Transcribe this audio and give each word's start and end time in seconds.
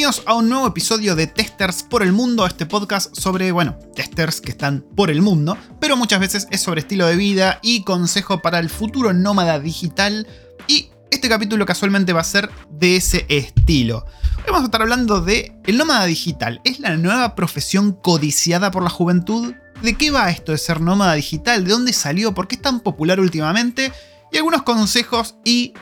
Bienvenidos 0.00 0.26
a 0.26 0.32
un 0.32 0.48
nuevo 0.48 0.66
episodio 0.66 1.14
de 1.14 1.26
Testers 1.26 1.82
por 1.82 2.02
el 2.02 2.12
Mundo, 2.12 2.46
este 2.46 2.64
podcast 2.64 3.14
sobre, 3.14 3.52
bueno, 3.52 3.78
testers 3.94 4.40
que 4.40 4.52
están 4.52 4.80
por 4.96 5.10
el 5.10 5.20
mundo, 5.20 5.58
pero 5.78 5.94
muchas 5.94 6.20
veces 6.20 6.48
es 6.50 6.62
sobre 6.62 6.80
estilo 6.80 7.04
de 7.04 7.16
vida 7.16 7.58
y 7.60 7.84
consejo 7.84 8.40
para 8.40 8.60
el 8.60 8.70
futuro 8.70 9.12
nómada 9.12 9.60
digital. 9.60 10.26
Y 10.66 10.88
este 11.10 11.28
capítulo 11.28 11.66
casualmente 11.66 12.14
va 12.14 12.22
a 12.22 12.24
ser 12.24 12.48
de 12.70 12.96
ese 12.96 13.26
estilo. 13.28 14.06
Hoy 14.38 14.44
vamos 14.46 14.62
a 14.62 14.64
estar 14.64 14.80
hablando 14.80 15.20
de 15.20 15.52
el 15.66 15.76
nómada 15.76 16.06
digital. 16.06 16.62
¿Es 16.64 16.80
la 16.80 16.96
nueva 16.96 17.34
profesión 17.34 17.92
codiciada 17.92 18.70
por 18.70 18.82
la 18.82 18.88
juventud? 18.88 19.52
¿De 19.82 19.98
qué 19.98 20.10
va 20.10 20.30
esto 20.30 20.52
de 20.52 20.56
ser 20.58 20.80
nómada 20.80 21.12
digital? 21.12 21.62
¿De 21.66 21.72
dónde 21.72 21.92
salió? 21.92 22.32
¿Por 22.32 22.48
qué 22.48 22.54
es 22.54 22.62
tan 22.62 22.80
popular 22.80 23.20
últimamente? 23.20 23.92
Y 24.32 24.38
algunos 24.38 24.62
consejos 24.62 25.34
y 25.44 25.74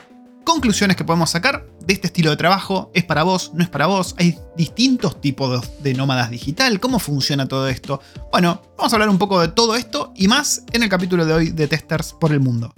conclusiones 0.49 0.97
que 0.97 1.03
podemos 1.03 1.29
sacar 1.29 1.67
de 1.85 1.93
este 1.93 2.07
estilo 2.07 2.31
de 2.31 2.35
trabajo. 2.35 2.89
¿Es 2.95 3.03
para 3.03 3.21
vos? 3.21 3.51
¿No 3.53 3.63
es 3.63 3.69
para 3.69 3.85
vos? 3.85 4.15
¿Hay 4.17 4.35
distintos 4.57 5.21
tipos 5.21 5.83
de 5.83 5.93
nómadas 5.93 6.31
digital? 6.31 6.79
¿Cómo 6.79 6.97
funciona 6.97 7.47
todo 7.47 7.67
esto? 7.67 8.01
Bueno, 8.31 8.59
vamos 8.75 8.91
a 8.91 8.95
hablar 8.95 9.09
un 9.09 9.19
poco 9.19 9.39
de 9.39 9.49
todo 9.49 9.75
esto 9.75 10.11
y 10.15 10.27
más 10.27 10.63
en 10.73 10.81
el 10.81 10.89
capítulo 10.89 11.23
de 11.27 11.33
hoy 11.33 11.49
de 11.51 11.67
Testers 11.67 12.13
por 12.13 12.31
el 12.31 12.39
Mundo. 12.39 12.73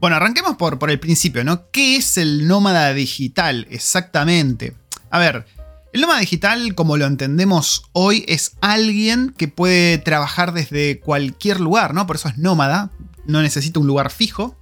Bueno, 0.00 0.16
arranquemos 0.16 0.56
por, 0.56 0.80
por 0.80 0.90
el 0.90 0.98
principio, 0.98 1.44
¿no? 1.44 1.70
¿Qué 1.70 1.96
es 1.96 2.18
el 2.18 2.48
nómada 2.48 2.92
digital 2.94 3.68
exactamente? 3.70 4.74
A 5.10 5.20
ver, 5.20 5.46
el 5.92 6.02
nómada 6.02 6.20
digital, 6.20 6.74
como 6.74 6.96
lo 6.96 7.06
entendemos 7.06 7.84
hoy, 7.92 8.24
es 8.28 8.56
alguien 8.60 9.34
que 9.36 9.48
puede 9.48 9.98
trabajar 9.98 10.52
desde 10.52 11.00
cualquier 11.00 11.60
lugar, 11.60 11.94
¿no? 11.94 12.06
Por 12.06 12.16
eso 12.16 12.28
es 12.28 12.36
nómada, 12.36 12.90
no 13.24 13.40
necesita 13.40 13.80
un 13.80 13.86
lugar 13.86 14.10
fijo. 14.10 14.56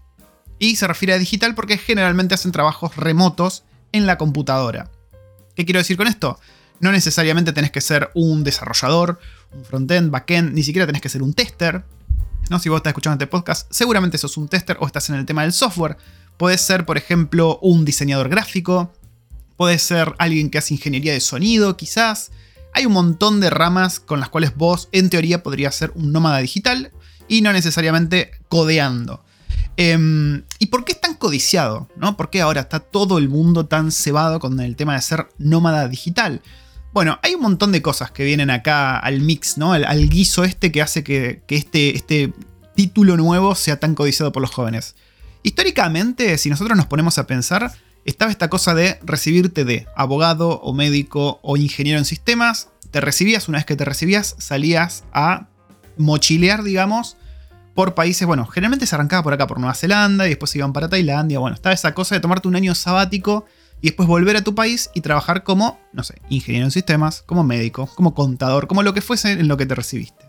Y 0.58 0.76
se 0.76 0.86
refiere 0.86 1.14
a 1.14 1.18
digital 1.18 1.54
porque 1.54 1.78
generalmente 1.78 2.34
hacen 2.34 2.52
trabajos 2.52 2.96
remotos 2.96 3.64
en 3.92 4.06
la 4.06 4.16
computadora. 4.18 4.90
¿Qué 5.54 5.64
quiero 5.64 5.80
decir 5.80 5.96
con 5.96 6.06
esto? 6.06 6.38
No 6.80 6.92
necesariamente 6.92 7.52
tenés 7.52 7.70
que 7.70 7.80
ser 7.80 8.10
un 8.14 8.44
desarrollador, 8.44 9.18
un 9.52 9.64
frontend, 9.64 10.10
backend, 10.10 10.54
ni 10.54 10.62
siquiera 10.62 10.86
tenés 10.86 11.02
que 11.02 11.08
ser 11.08 11.22
un 11.22 11.34
tester. 11.34 11.84
¿no? 12.50 12.58
Si 12.58 12.68
vos 12.68 12.78
estás 12.78 12.92
escuchando 12.92 13.14
este 13.14 13.26
podcast, 13.26 13.66
seguramente 13.70 14.16
sos 14.16 14.36
un 14.36 14.48
tester 14.48 14.76
o 14.80 14.86
estás 14.86 15.10
en 15.10 15.16
el 15.16 15.26
tema 15.26 15.42
del 15.42 15.52
software. 15.52 15.96
Puedes 16.36 16.60
ser, 16.60 16.86
por 16.86 16.96
ejemplo, 16.96 17.58
un 17.62 17.84
diseñador 17.84 18.28
gráfico, 18.28 18.92
Puede 19.56 19.78
ser 19.78 20.14
alguien 20.18 20.50
que 20.50 20.58
hace 20.58 20.74
ingeniería 20.74 21.12
de 21.12 21.20
sonido, 21.20 21.76
quizás. 21.76 22.30
Hay 22.74 22.84
un 22.86 22.92
montón 22.92 23.40
de 23.40 23.50
ramas 23.50 24.00
con 24.00 24.20
las 24.20 24.28
cuales 24.28 24.54
vos, 24.54 24.88
en 24.92 25.08
teoría, 25.08 25.42
podrías 25.42 25.74
ser 25.74 25.92
un 25.94 26.12
nómada 26.12 26.38
digital 26.38 26.92
y 27.28 27.40
no 27.40 27.52
necesariamente 27.52 28.32
codeando. 28.48 29.24
Em, 29.78 30.42
¿Y 30.58 30.66
por 30.66 30.84
qué 30.84 30.92
es 30.92 31.00
tan 31.00 31.14
codiciado? 31.14 31.88
¿no? 31.96 32.16
¿Por 32.16 32.30
qué 32.30 32.40
ahora 32.40 32.62
está 32.62 32.80
todo 32.80 33.18
el 33.18 33.28
mundo 33.28 33.66
tan 33.66 33.92
cebado 33.92 34.40
con 34.40 34.58
el 34.60 34.76
tema 34.76 34.94
de 34.94 35.02
ser 35.02 35.28
nómada 35.38 35.88
digital? 35.88 36.42
Bueno, 36.92 37.18
hay 37.22 37.34
un 37.34 37.42
montón 37.42 37.72
de 37.72 37.82
cosas 37.82 38.10
que 38.10 38.24
vienen 38.24 38.50
acá 38.50 38.98
al 38.98 39.20
mix, 39.20 39.58
¿no? 39.58 39.72
Al, 39.74 40.08
guiso 40.08 40.44
este 40.44 40.72
que 40.72 40.80
hace 40.80 41.04
que, 41.04 41.42
que 41.46 41.56
este, 41.56 41.94
este 41.94 42.32
título 42.74 43.18
nuevo 43.18 43.54
sea 43.54 43.78
tan 43.78 43.94
codiciado 43.94 44.32
por 44.32 44.40
los 44.40 44.50
jóvenes. 44.50 44.96
Históricamente, 45.42 46.38
si 46.38 46.48
nosotros 46.48 46.76
nos 46.76 46.86
ponemos 46.86 47.18
a 47.18 47.26
pensar, 47.26 47.72
estaba 48.06 48.30
esta 48.30 48.48
cosa 48.48 48.74
de 48.74 48.98
recibirte 49.04 49.64
de 49.64 49.86
abogado 49.96 50.60
o 50.60 50.72
médico 50.72 51.40
o 51.42 51.56
ingeniero 51.56 51.98
en 51.98 52.04
sistemas. 52.04 52.70
Te 52.90 53.00
recibías, 53.00 53.48
una 53.48 53.58
vez 53.58 53.66
que 53.66 53.76
te 53.76 53.84
recibías, 53.84 54.36
salías 54.38 55.04
a 55.12 55.48
mochilear, 55.98 56.62
digamos, 56.62 57.16
por 57.74 57.94
países. 57.94 58.26
Bueno, 58.26 58.46
generalmente 58.46 58.86
se 58.86 58.94
arrancaba 58.94 59.22
por 59.22 59.32
acá, 59.34 59.46
por 59.46 59.58
Nueva 59.58 59.74
Zelanda, 59.74 60.26
y 60.26 60.30
después 60.30 60.50
se 60.50 60.58
iban 60.58 60.72
para 60.72 60.88
Tailandia. 60.88 61.40
Bueno, 61.40 61.54
estaba 61.54 61.74
esa 61.74 61.94
cosa 61.94 62.14
de 62.14 62.20
tomarte 62.20 62.48
un 62.48 62.56
año 62.56 62.74
sabático 62.74 63.44
y 63.82 63.88
después 63.88 64.08
volver 64.08 64.36
a 64.36 64.44
tu 64.44 64.54
país 64.54 64.90
y 64.94 65.00
trabajar 65.00 65.42
como, 65.42 65.78
no 65.92 66.02
sé, 66.02 66.20
ingeniero 66.30 66.66
en 66.66 66.70
sistemas, 66.70 67.22
como 67.26 67.44
médico, 67.44 67.88
como 67.94 68.14
contador, 68.14 68.68
como 68.68 68.82
lo 68.82 68.94
que 68.94 69.02
fuese 69.02 69.32
en 69.32 69.48
lo 69.48 69.56
que 69.56 69.66
te 69.66 69.74
recibiste. 69.74 70.26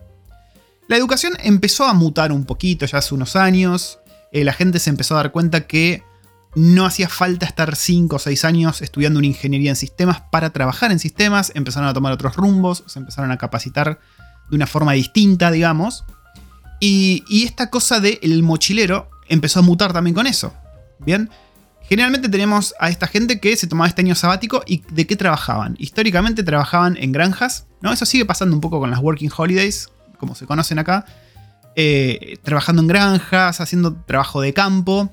La 0.87 0.97
educación 0.97 1.33
empezó 1.43 1.85
a 1.85 1.93
mutar 1.93 2.31
un 2.31 2.45
poquito 2.45 2.85
ya 2.85 2.97
hace 2.97 3.13
unos 3.13 3.35
años. 3.35 3.99
Eh, 4.31 4.43
la 4.43 4.53
gente 4.53 4.79
se 4.79 4.89
empezó 4.89 5.15
a 5.15 5.17
dar 5.17 5.31
cuenta 5.31 5.67
que 5.67 6.03
no 6.55 6.85
hacía 6.85 7.09
falta 7.09 7.45
estar 7.45 7.75
5 7.75 8.15
o 8.15 8.19
6 8.19 8.45
años 8.45 8.81
estudiando 8.81 9.19
una 9.19 9.27
ingeniería 9.27 9.69
en 9.69 9.75
sistemas 9.75 10.21
para 10.31 10.51
trabajar 10.51 10.91
en 10.91 10.99
sistemas, 10.99 11.51
empezaron 11.55 11.87
a 11.87 11.93
tomar 11.93 12.13
otros 12.13 12.35
rumbos, 12.35 12.83
se 12.87 12.99
empezaron 12.99 13.31
a 13.31 13.37
capacitar 13.37 13.99
de 14.49 14.55
una 14.55 14.67
forma 14.67 14.93
distinta, 14.93 15.51
digamos. 15.51 16.05
Y, 16.79 17.23
esta 17.43 17.69
cosa 17.69 17.99
del 17.99 18.43
mochilero 18.43 19.09
empezó 19.29 19.59
a 19.59 19.63
mutar 19.63 19.93
también 19.93 20.13
con 20.13 20.27
eso. 20.27 20.53
Bien, 20.99 21.29
generalmente 21.81 22.29
tenemos 22.29 22.73
a 22.79 22.89
esta 22.89 23.07
gente 23.07 23.39
que 23.39 23.55
se 23.55 23.67
tomaba 23.67 23.87
este 23.87 24.01
año 24.01 24.15
sabático 24.15 24.63
y 24.65 24.83
de 24.91 25.05
qué 25.05 25.15
trabajaban. 25.15 25.75
Históricamente 25.79 26.43
trabajaban 26.43 26.97
en 26.97 27.11
granjas, 27.11 27.65
¿no? 27.81 27.91
Eso 27.91 28.05
sigue 28.05 28.25
pasando 28.25 28.55
un 28.55 28.61
poco 28.61 28.79
con 28.79 28.89
las 28.89 28.99
working 28.99 29.31
holidays, 29.35 29.89
como 30.19 30.35
se 30.35 30.45
conocen 30.45 30.79
acá. 30.79 31.05
Eh, 31.75 32.37
trabajando 32.41 32.81
en 32.81 32.87
granjas, 32.87 33.61
haciendo 33.61 33.93
trabajo 33.93 34.41
de 34.41 34.53
campo 34.53 35.11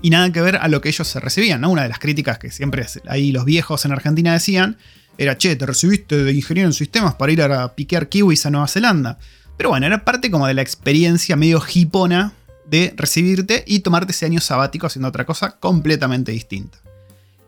y 0.00 0.10
nada 0.10 0.30
que 0.32 0.40
ver 0.40 0.56
a 0.56 0.68
lo 0.68 0.80
que 0.80 0.88
ellos 0.88 1.06
se 1.08 1.20
recibían. 1.20 1.64
Una 1.64 1.82
de 1.82 1.88
las 1.88 1.98
críticas 1.98 2.38
que 2.38 2.50
siempre 2.50 2.86
ahí 3.08 3.32
los 3.32 3.44
viejos 3.44 3.84
en 3.84 3.92
Argentina 3.92 4.32
decían 4.32 4.76
era, 5.18 5.36
che, 5.36 5.56
te 5.56 5.66
recibiste 5.66 6.22
de 6.22 6.32
ingeniero 6.32 6.68
en 6.68 6.72
sistemas 6.72 7.16
para 7.16 7.32
ir 7.32 7.42
a 7.42 7.74
piquear 7.74 8.08
kiwis 8.08 8.46
a 8.46 8.50
Nueva 8.50 8.68
Zelanda. 8.68 9.18
Pero 9.56 9.70
bueno, 9.70 9.86
era 9.86 10.04
parte 10.04 10.30
como 10.30 10.46
de 10.46 10.54
la 10.54 10.62
experiencia 10.62 11.34
medio 11.34 11.60
hipona 11.74 12.32
de 12.70 12.94
recibirte 12.96 13.64
y 13.66 13.80
tomarte 13.80 14.12
ese 14.12 14.26
año 14.26 14.40
sabático 14.40 14.86
haciendo 14.86 15.08
otra 15.08 15.26
cosa 15.26 15.58
completamente 15.58 16.30
distinta. 16.30 16.78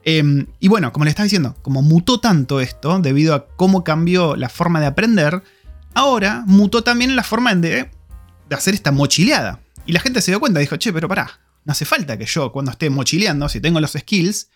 Em, 0.03 0.47
y 0.59 0.67
bueno, 0.67 0.93
como 0.93 1.05
le 1.05 1.11
estaba 1.11 1.25
diciendo, 1.25 1.55
como 1.62 1.82
mutó 1.82 2.19
tanto 2.19 2.61
esto 2.61 2.99
debido 2.99 3.34
a 3.34 3.47
cómo 3.47 3.84
cambió 3.84 4.34
la 4.34 4.49
forma 4.49 4.81
de 4.81 4.87
aprender, 4.87 5.43
ahora 5.94 6.43
mutó 6.47 6.82
también 6.82 7.15
la 7.15 7.22
forma 7.22 7.55
de, 7.55 7.91
de 8.49 8.56
hacer 8.56 8.75
esta 8.75 8.91
mochileada. 8.91 9.61
Y 9.87 9.93
la 9.93 10.00
gente 10.00 10.21
se 10.22 10.32
dio 10.32 10.41
cuenta, 10.41 10.59
dijo, 10.59 10.77
che, 10.77 10.93
pero 10.93 11.06
pará, 11.06 11.38
no 11.65 11.72
hace 11.72 11.84
falta 11.84 12.16
que 12.16 12.26
yo, 12.26 12.53
cuando 12.53 12.71
esté 12.71 12.91
mochileando, 12.91 13.48
si 13.48 13.60
tengo 13.60 13.81
los 13.81 13.93
skills, 13.93 14.48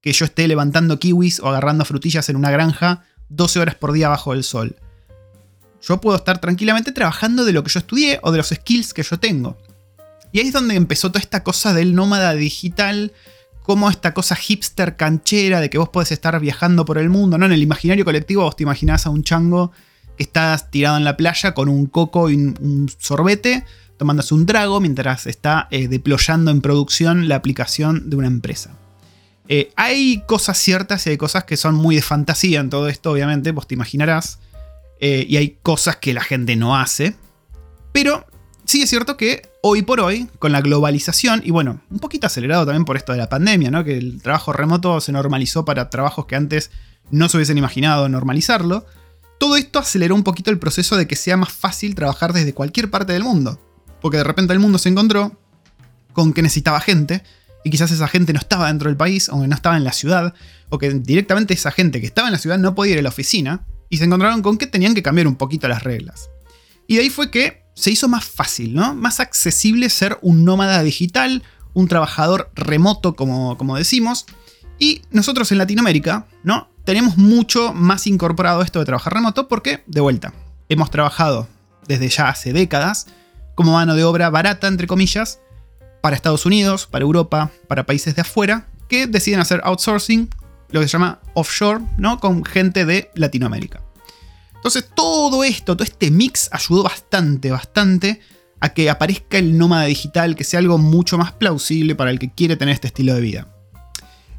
que 0.00 0.12
yo 0.12 0.24
esté 0.26 0.46
levantando 0.48 0.98
kiwis 0.98 1.40
o 1.40 1.48
agarrando 1.48 1.84
frutillas 1.84 2.28
en 2.28 2.36
una 2.36 2.50
granja 2.50 3.04
12 3.30 3.60
horas 3.60 3.74
por 3.74 3.92
día 3.92 4.08
bajo 4.08 4.32
el 4.32 4.44
sol. 4.44 4.76
Yo 5.80 6.00
puedo 6.00 6.16
estar 6.16 6.40
tranquilamente 6.40 6.92
trabajando 6.92 7.44
de 7.44 7.52
lo 7.52 7.62
que 7.62 7.70
yo 7.70 7.78
estudié 7.78 8.18
o 8.22 8.30
de 8.30 8.38
los 8.38 8.48
skills 8.48 8.94
que 8.94 9.02
yo 9.02 9.18
tengo. 9.18 9.56
Y 10.32 10.40
ahí 10.40 10.48
es 10.48 10.52
donde 10.52 10.74
empezó 10.74 11.10
toda 11.10 11.20
esta 11.20 11.42
cosa 11.42 11.72
del 11.72 11.94
nómada 11.94 12.34
digital, 12.34 13.12
como 13.62 13.88
esta 13.88 14.12
cosa 14.12 14.36
hipster 14.36 14.96
canchera 14.96 15.60
de 15.60 15.70
que 15.70 15.78
vos 15.78 15.88
podés 15.88 16.12
estar 16.12 16.38
viajando 16.38 16.84
por 16.84 16.98
el 16.98 17.08
mundo, 17.08 17.38
¿no? 17.38 17.46
En 17.46 17.52
el 17.52 17.62
imaginario 17.62 18.04
colectivo 18.04 18.42
vos 18.42 18.56
te 18.56 18.62
imaginás 18.62 19.06
a 19.06 19.10
un 19.10 19.22
chango 19.22 19.72
que 20.16 20.24
estás 20.24 20.70
tirado 20.70 20.96
en 20.96 21.04
la 21.04 21.16
playa 21.16 21.54
con 21.54 21.68
un 21.68 21.86
coco 21.86 22.28
y 22.28 22.34
un 22.34 22.90
sorbete 22.98 23.64
tomándose 23.96 24.34
un 24.34 24.46
trago 24.46 24.80
mientras 24.80 25.26
está 25.26 25.68
eh, 25.70 25.88
deployando 25.88 26.50
en 26.50 26.60
producción 26.60 27.28
la 27.28 27.36
aplicación 27.36 28.10
de 28.10 28.16
una 28.16 28.26
empresa. 28.26 28.76
Eh, 29.48 29.72
hay 29.76 30.22
cosas 30.26 30.58
ciertas 30.58 31.06
y 31.06 31.10
hay 31.10 31.16
cosas 31.16 31.44
que 31.44 31.56
son 31.56 31.74
muy 31.74 31.96
de 31.96 32.02
fantasía 32.02 32.60
en 32.60 32.70
todo 32.70 32.88
esto, 32.88 33.12
obviamente, 33.12 33.52
vos 33.52 33.66
te 33.66 33.74
imaginarás. 33.74 34.38
Eh, 35.00 35.26
y 35.28 35.36
hay 35.36 35.58
cosas 35.62 35.96
que 35.96 36.14
la 36.14 36.22
gente 36.22 36.56
no 36.56 36.76
hace. 36.76 37.14
Pero 37.92 38.26
sí 38.64 38.82
es 38.82 38.90
cierto 38.90 39.16
que 39.16 39.50
hoy 39.62 39.82
por 39.82 40.00
hoy, 40.00 40.28
con 40.38 40.52
la 40.52 40.60
globalización, 40.60 41.42
y 41.44 41.50
bueno, 41.50 41.80
un 41.90 41.98
poquito 41.98 42.26
acelerado 42.26 42.64
también 42.64 42.84
por 42.84 42.96
esto 42.96 43.12
de 43.12 43.18
la 43.18 43.28
pandemia, 43.28 43.70
¿no? 43.70 43.84
Que 43.84 43.98
el 43.98 44.22
trabajo 44.22 44.52
remoto 44.52 45.00
se 45.00 45.12
normalizó 45.12 45.64
para 45.64 45.90
trabajos 45.90 46.26
que 46.26 46.36
antes 46.36 46.70
no 47.10 47.28
se 47.28 47.36
hubiesen 47.36 47.58
imaginado 47.58 48.08
normalizarlo. 48.08 48.86
Todo 49.38 49.56
esto 49.56 49.78
aceleró 49.78 50.14
un 50.14 50.22
poquito 50.22 50.50
el 50.50 50.58
proceso 50.58 50.96
de 50.96 51.06
que 51.06 51.16
sea 51.16 51.36
más 51.36 51.52
fácil 51.52 51.94
trabajar 51.94 52.32
desde 52.32 52.54
cualquier 52.54 52.90
parte 52.90 53.12
del 53.12 53.24
mundo 53.24 53.60
porque 54.04 54.18
de 54.18 54.24
repente 54.24 54.52
el 54.52 54.58
mundo 54.58 54.76
se 54.76 54.90
encontró 54.90 55.32
con 56.12 56.34
que 56.34 56.42
necesitaba 56.42 56.78
gente, 56.78 57.22
y 57.64 57.70
quizás 57.70 57.90
esa 57.90 58.06
gente 58.06 58.34
no 58.34 58.38
estaba 58.38 58.66
dentro 58.66 58.90
del 58.90 58.98
país, 58.98 59.30
o 59.30 59.46
no 59.46 59.54
estaba 59.54 59.78
en 59.78 59.84
la 59.84 59.94
ciudad, 59.94 60.34
o 60.68 60.76
que 60.76 60.90
directamente 60.90 61.54
esa 61.54 61.70
gente 61.70 62.02
que 62.02 62.06
estaba 62.06 62.28
en 62.28 62.32
la 62.32 62.38
ciudad 62.38 62.58
no 62.58 62.74
podía 62.74 62.92
ir 62.92 62.98
a 62.98 63.02
la 63.02 63.08
oficina, 63.08 63.64
y 63.88 63.96
se 63.96 64.04
encontraron 64.04 64.42
con 64.42 64.58
que 64.58 64.66
tenían 64.66 64.92
que 64.92 65.02
cambiar 65.02 65.26
un 65.26 65.36
poquito 65.36 65.68
las 65.68 65.84
reglas. 65.84 66.28
Y 66.86 66.96
de 66.96 67.00
ahí 67.00 67.08
fue 67.08 67.30
que 67.30 67.64
se 67.74 67.92
hizo 67.92 68.06
más 68.06 68.26
fácil, 68.26 68.74
¿no? 68.74 68.94
Más 68.94 69.20
accesible 69.20 69.88
ser 69.88 70.18
un 70.20 70.44
nómada 70.44 70.82
digital, 70.82 71.42
un 71.72 71.88
trabajador 71.88 72.50
remoto, 72.54 73.16
como, 73.16 73.56
como 73.56 73.74
decimos. 73.74 74.26
Y 74.78 75.00
nosotros 75.12 75.50
en 75.50 75.56
Latinoamérica, 75.56 76.26
¿no? 76.42 76.68
Tenemos 76.84 77.16
mucho 77.16 77.72
más 77.72 78.06
incorporado 78.06 78.60
esto 78.60 78.80
de 78.80 78.84
trabajar 78.84 79.14
remoto 79.14 79.48
porque, 79.48 79.82
de 79.86 80.02
vuelta, 80.02 80.34
hemos 80.68 80.90
trabajado 80.90 81.48
desde 81.88 82.10
ya 82.10 82.28
hace 82.28 82.52
décadas 82.52 83.06
como 83.54 83.72
mano 83.72 83.94
de 83.94 84.04
obra 84.04 84.30
barata, 84.30 84.66
entre 84.68 84.86
comillas, 84.86 85.40
para 86.00 86.16
Estados 86.16 86.46
Unidos, 86.46 86.86
para 86.86 87.04
Europa, 87.04 87.50
para 87.68 87.86
países 87.86 88.14
de 88.14 88.22
afuera, 88.22 88.68
que 88.88 89.06
deciden 89.06 89.40
hacer 89.40 89.60
outsourcing, 89.64 90.28
lo 90.70 90.80
que 90.80 90.88
se 90.88 90.92
llama 90.92 91.20
offshore, 91.34 91.84
¿no? 91.96 92.20
Con 92.20 92.44
gente 92.44 92.84
de 92.84 93.10
Latinoamérica. 93.14 93.80
Entonces 94.56 94.88
todo 94.94 95.44
esto, 95.44 95.76
todo 95.76 95.84
este 95.84 96.10
mix 96.10 96.48
ayudó 96.52 96.82
bastante, 96.82 97.50
bastante 97.50 98.20
a 98.60 98.70
que 98.70 98.88
aparezca 98.88 99.38
el 99.38 99.58
nómada 99.58 99.84
digital, 99.84 100.36
que 100.36 100.44
sea 100.44 100.58
algo 100.58 100.78
mucho 100.78 101.18
más 101.18 101.32
plausible 101.32 101.94
para 101.94 102.10
el 102.10 102.18
que 102.18 102.32
quiere 102.32 102.56
tener 102.56 102.74
este 102.74 102.86
estilo 102.86 103.14
de 103.14 103.20
vida. 103.20 103.48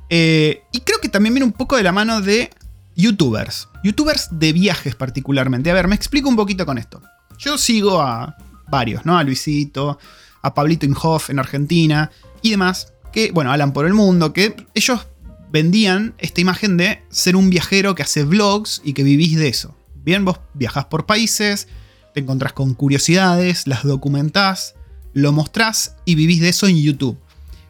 Eh, 0.10 0.64
y 0.72 0.80
creo 0.82 1.00
que 1.00 1.10
también 1.10 1.34
viene 1.34 1.46
un 1.46 1.52
poco 1.52 1.78
de 1.78 1.84
la 1.84 1.92
mano 1.92 2.22
de 2.22 2.50
youtubers. 2.96 3.70
Youtubers 3.84 4.30
de 4.32 4.52
viajes 4.54 4.96
particularmente. 4.96 5.70
A 5.70 5.74
ver, 5.74 5.88
me 5.88 5.96
explico 5.96 6.28
un 6.28 6.36
poquito 6.36 6.66
con 6.66 6.78
esto. 6.78 7.02
Yo 7.38 7.58
sigo 7.58 8.02
a 8.02 8.36
varios, 8.76 9.06
¿no? 9.06 9.18
A 9.18 9.24
Luisito, 9.24 9.98
a 10.42 10.54
Pablito 10.54 10.86
Inhoff 10.86 11.30
en 11.30 11.40
Argentina 11.40 12.12
y 12.42 12.52
demás, 12.52 12.94
que, 13.12 13.32
bueno, 13.32 13.52
hablan 13.52 13.72
por 13.72 13.86
el 13.86 13.94
mundo, 13.94 14.34
que 14.34 14.56
ellos 14.74 15.08
vendían 15.50 16.14
esta 16.18 16.42
imagen 16.42 16.76
de 16.76 17.02
ser 17.10 17.36
un 17.36 17.50
viajero 17.50 17.96
que 17.96 18.04
hace 18.04 18.24
vlogs 18.24 18.82
y 18.84 18.94
que 18.94 19.04
vivís 19.04 19.38
de 19.38 19.48
eso. 19.48 19.76
Bien, 20.04 20.26
vos 20.26 20.40
viajás 20.54 20.86
por 20.86 21.06
países, 21.06 21.68
te 22.14 22.20
encontrás 22.20 22.54
con 22.54 22.74
curiosidades, 22.74 23.66
las 23.66 23.84
documentás, 23.84 24.76
lo 25.14 25.32
mostrás 25.32 25.96
y 26.04 26.16
vivís 26.16 26.42
de 26.42 26.50
eso 26.50 26.68
en 26.68 26.82
YouTube. 26.82 27.18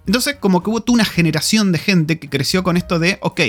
Entonces, 0.07 0.35
como 0.39 0.61
que 0.61 0.69
hubo 0.69 0.81
toda 0.81 0.95
una 0.95 1.05
generación 1.05 1.71
de 1.71 1.77
gente 1.77 2.19
que 2.19 2.29
creció 2.29 2.63
con 2.63 2.75
esto 2.75 2.99
de, 2.99 3.19
ok, 3.21 3.41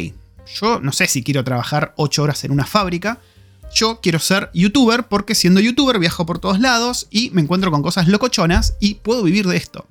yo 0.60 0.80
no 0.80 0.92
sé 0.92 1.06
si 1.06 1.22
quiero 1.22 1.42
trabajar 1.44 1.94
8 1.96 2.22
horas 2.22 2.44
en 2.44 2.52
una 2.52 2.66
fábrica, 2.66 3.20
yo 3.74 4.00
quiero 4.00 4.18
ser 4.18 4.50
youtuber 4.54 5.04
porque 5.04 5.34
siendo 5.34 5.60
youtuber 5.60 5.98
viajo 5.98 6.26
por 6.26 6.38
todos 6.38 6.60
lados 6.60 7.06
y 7.10 7.30
me 7.30 7.42
encuentro 7.42 7.70
con 7.70 7.82
cosas 7.82 8.08
locochonas 8.08 8.76
y 8.80 8.94
puedo 8.94 9.22
vivir 9.22 9.46
de 9.46 9.56
esto. 9.56 9.86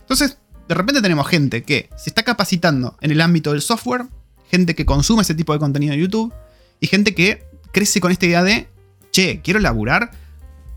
Entonces, 0.00 0.38
de 0.68 0.74
repente 0.74 1.02
tenemos 1.02 1.26
gente 1.28 1.62
que 1.62 1.90
se 1.96 2.10
está 2.10 2.22
capacitando 2.22 2.96
en 3.00 3.10
el 3.10 3.20
ámbito 3.20 3.52
del 3.52 3.62
software, 3.62 4.06
gente 4.50 4.74
que 4.74 4.86
consume 4.86 5.22
ese 5.22 5.34
tipo 5.34 5.52
de 5.52 5.58
contenido 5.58 5.94
en 5.94 6.00
YouTube 6.00 6.32
y 6.80 6.86
gente 6.86 7.14
que 7.14 7.44
crece 7.72 8.00
con 8.00 8.12
esta 8.12 8.26
idea 8.26 8.42
de, 8.42 8.68
che, 9.12 9.40
quiero 9.42 9.60
laburar 9.60 10.10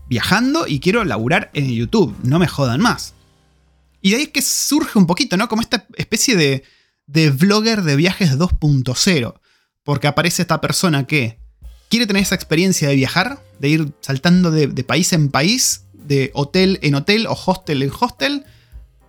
viajando 0.08 0.66
y 0.66 0.80
quiero 0.80 1.04
laburar 1.04 1.50
en 1.54 1.70
YouTube, 1.70 2.14
no 2.22 2.38
me 2.38 2.48
jodan 2.48 2.80
más. 2.80 3.14
Y 4.00 4.10
de 4.10 4.16
ahí 4.16 4.22
es 4.24 4.28
que 4.28 4.42
surge 4.42 4.98
un 4.98 5.06
poquito, 5.06 5.36
¿no? 5.36 5.48
Como 5.48 5.62
esta 5.62 5.86
especie 5.96 6.36
de, 6.36 6.62
de 7.06 7.30
vlogger 7.30 7.82
de 7.82 7.96
viajes 7.96 8.36
2.0. 8.36 9.40
Porque 9.82 10.06
aparece 10.06 10.42
esta 10.42 10.60
persona 10.60 11.06
que 11.06 11.38
quiere 11.94 12.08
tener 12.08 12.24
esa 12.24 12.34
experiencia 12.34 12.88
de 12.88 12.96
viajar, 12.96 13.40
de 13.60 13.68
ir 13.68 13.92
saltando 14.00 14.50
de, 14.50 14.66
país 14.82 15.12
en 15.12 15.28
país, 15.28 15.84
de 15.92 16.32
hotel 16.34 16.80
en 16.82 16.96
hotel 16.96 17.28
o 17.28 17.38
hostel 17.46 17.84
en 17.84 17.92
hostel, 18.00 18.44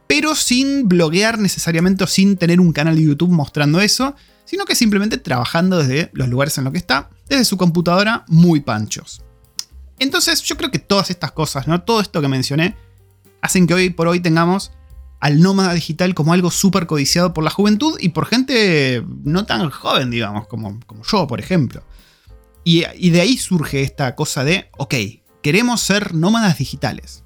pero 0.06 0.36
sin 0.36 0.88
bloguear 0.88 1.40
necesariamente 1.40 2.04
o 2.04 2.08
sin 2.08 2.38
tener 2.38 2.60
un 2.60 2.74
canal 2.74 2.96
de 2.96 3.02
YouTube 3.02 3.32
mostrando 3.32 3.82
eso, 3.82 4.16
sino 4.46 4.66
que 4.66 4.76
simplemente 4.76 5.18
trabajando 5.18 5.80
desde 5.80 6.12
los 6.14 6.30
lugares 6.30 6.60
en 6.60 6.66
los 6.66 6.74
que 6.74 6.78
está, 6.78 7.10
desde 7.28 7.46
su 7.46 7.58
computadora, 7.58 8.24
muy 8.28 8.60
panchos. 8.60 9.24
Entonces 9.98 10.44
yo 10.44 10.56
creo 10.56 10.70
que 10.70 10.78
todas 10.78 11.10
estas 11.10 11.32
cosas, 11.32 11.68
¿no? 11.68 11.82
todo 11.82 12.02
esto 12.02 12.22
que 12.22 12.28
mencioné, 12.28 12.78
hacen 13.42 13.66
que 13.66 13.74
hoy 13.74 13.90
por 13.90 14.08
hoy 14.08 14.20
tengamos 14.20 14.74
al 15.20 15.42
nómada 15.42 15.74
digital 15.74 16.14
como 16.14 16.34
algo 16.34 16.52
súper 16.52 16.86
codiciado 16.86 17.34
por 17.34 17.44
la 17.44 17.50
juventud 17.50 17.98
y 18.00 18.10
por 18.10 18.28
gente 18.28 19.04
no 19.24 19.48
tan 19.48 19.72
joven, 19.72 20.12
digamos, 20.12 20.46
como, 20.46 20.80
como 20.86 21.02
yo, 21.04 21.26
por 21.26 21.40
ejemplo. 21.40 21.82
Y, 22.68 23.12
de 23.12 23.22
ahí 23.22 23.38
surge 23.38 23.84
esta 23.84 24.16
cosa 24.16 24.44
de, 24.44 24.70
ok, 24.78 24.96
queremos 25.44 25.82
ser 25.82 26.16
nómadas 26.16 26.58
digitales. 26.58 27.24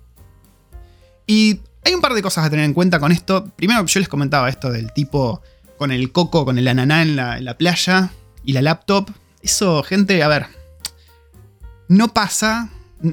Y 1.25 1.61
hay 1.85 1.93
un 1.93 2.01
par 2.01 2.13
de 2.13 2.21
cosas 2.21 2.45
a 2.45 2.49
tener 2.49 2.65
en 2.65 2.73
cuenta 2.73 2.99
con 2.99 3.13
esto. 3.13 3.49
Primero, 3.55 3.85
yo 3.85 3.99
les 4.01 4.09
comentaba 4.09 4.49
esto 4.49 4.69
del 4.69 4.91
tipo 4.91 5.41
con 5.77 5.91
el 5.91 6.11
coco, 6.11 6.43
con 6.43 6.57
el 6.57 6.67
ananá 6.67 7.01
en 7.01 7.15
la, 7.15 7.37
en 7.37 7.45
la 7.45 7.57
playa 7.57 8.11
y 8.43 8.51
la 8.51 8.61
laptop. 8.61 9.11
Eso, 9.41 9.81
gente, 9.81 10.21
a 10.23 10.27
ver, 10.27 10.47
no 11.87 12.09
pasa. 12.13 12.69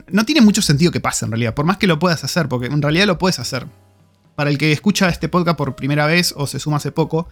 No 0.09 0.25
tiene 0.25 0.41
mucho 0.41 0.63
sentido 0.63 0.91
que 0.91 0.99
pase 0.99 1.27
en 1.27 1.31
realidad, 1.31 1.55
por 1.55 1.65
más 1.65 1.77
que 1.77 1.87
lo 1.87 2.01
puedas 2.01 2.25
hacer, 2.25 2.49
porque 2.49 2.67
en 2.67 2.83
realidad 2.83 3.07
lo 3.07 3.19
puedes 3.19 3.39
hacer. 3.39 3.69
Para 4.35 4.51
el 4.51 4.59
que 4.59 4.73
escucha 4.73 5.09
este 5.09 5.29
podcast 5.29 5.57
por 5.57 5.77
primera 5.77 6.07
vez 6.07 6.35
o 6.37 6.49
se 6.49 6.59
suma 6.59 6.79
hace 6.79 6.91
poco, 6.91 7.29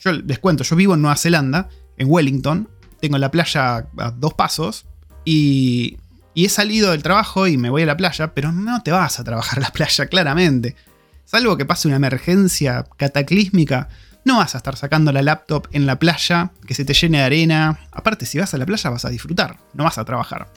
yo 0.00 0.10
les 0.10 0.40
cuento, 0.40 0.64
yo 0.64 0.74
vivo 0.74 0.94
en 0.94 1.02
Nueva 1.02 1.16
Zelanda, 1.16 1.68
en 1.96 2.10
Wellington, 2.10 2.68
tengo 3.02 3.18
la 3.18 3.32
playa 3.32 3.88
a 3.98 4.10
dos 4.12 4.32
pasos 4.34 4.86
y, 5.24 5.98
he 6.34 6.48
salido 6.48 6.92
del 6.92 7.02
trabajo 7.02 7.46
y 7.46 7.58
me 7.58 7.68
voy 7.68 7.82
a 7.82 7.86
la 7.86 7.96
playa, 7.96 8.32
pero 8.32 8.52
no 8.52 8.82
te 8.82 8.92
vas 8.92 9.20
a 9.20 9.24
trabajar 9.24 9.60
la 9.60 9.70
playa, 9.70 10.06
claramente. 10.06 10.76
Salvo 11.24 11.56
que 11.56 11.66
pase 11.66 11.88
una 11.88 11.96
emergencia 11.96 12.86
cataclísmica, 12.96 13.88
no 14.24 14.38
vas 14.38 14.54
a 14.54 14.58
estar 14.58 14.76
sacando 14.76 15.12
la 15.12 15.20
laptop 15.20 15.66
en 15.72 15.84
la 15.84 15.98
playa, 15.98 16.52
que 16.66 16.74
se 16.74 16.84
te 16.84 16.94
llene 16.94 17.18
de 17.18 17.24
arena. 17.24 17.80
Aparte, 17.90 18.24
si 18.24 18.38
vas 18.38 18.54
a 18.54 18.58
la 18.58 18.64
playa 18.64 18.88
vas 18.88 19.04
a 19.04 19.10
disfrutar, 19.10 19.58
no 19.74 19.84
vas 19.84 19.98
a 19.98 20.04
trabajar. 20.04 20.48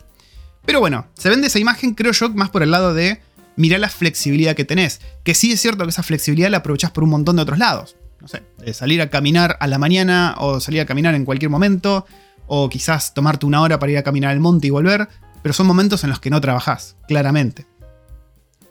Pero 0.65 0.79
bueno, 0.79 1.07
se 1.17 1.29
vende 1.29 1.47
esa 1.47 1.59
imagen, 1.59 1.95
creo 1.95 2.11
yo, 2.11 2.29
más 2.29 2.51
por 2.51 2.63
el 2.63 2.71
lado 2.71 2.93
de 2.93 3.21
mirá 3.55 3.77
la 3.79 3.89
flexibilidad 3.89 4.55
que 4.55 4.65
tenés. 4.65 5.01
Que 5.23 5.33
sí 5.33 5.51
es 5.51 5.61
cierto 5.61 5.83
que 5.83 5.89
esa 5.89 6.03
flexibilidad 6.03 6.49
la 6.49 6.57
aprovechás 6.57 6.91
por 6.91 7.03
un 7.03 7.09
montón 7.09 7.37
de 7.37 7.41
otros 7.41 7.57
lados. 7.57 7.95
No 8.21 8.27
sé, 8.27 8.43
salir 8.73 9.01
a 9.01 9.09
caminar 9.09 9.57
a 9.59 9.67
la 9.67 9.77
mañana 9.77 10.35
o 10.37 10.59
salir 10.59 10.81
a 10.81 10.85
caminar 10.85 11.15
en 11.15 11.25
cualquier 11.25 11.51
momento. 11.51 12.05
O 12.47 12.69
quizás 12.69 13.13
tomarte 13.13 13.45
una 13.45 13.61
hora 13.61 13.79
para 13.79 13.91
ir 13.91 13.97
a 13.97 14.03
caminar 14.03 14.31
al 14.31 14.39
monte 14.39 14.67
y 14.67 14.69
volver. 14.69 15.07
Pero 15.41 15.53
son 15.53 15.67
momentos 15.67 16.03
en 16.03 16.09
los 16.09 16.19
que 16.19 16.29
no 16.29 16.41
trabajás, 16.41 16.95
claramente. 17.07 17.67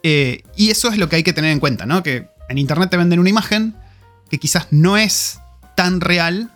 Eh, 0.03 0.43
y 0.55 0.69
eso 0.69 0.89
es 0.89 0.97
lo 0.97 1.09
que 1.09 1.17
hay 1.17 1.23
que 1.23 1.33
tener 1.33 1.51
en 1.51 1.59
cuenta, 1.59 1.85
¿no? 1.85 2.03
Que 2.03 2.27
en 2.49 2.57
internet 2.57 2.89
te 2.89 2.97
venden 2.97 3.19
una 3.19 3.29
imagen 3.29 3.75
que 4.29 4.39
quizás 4.39 4.67
no 4.71 4.97
es 4.97 5.39
tan 5.75 6.01
real, 6.01 6.51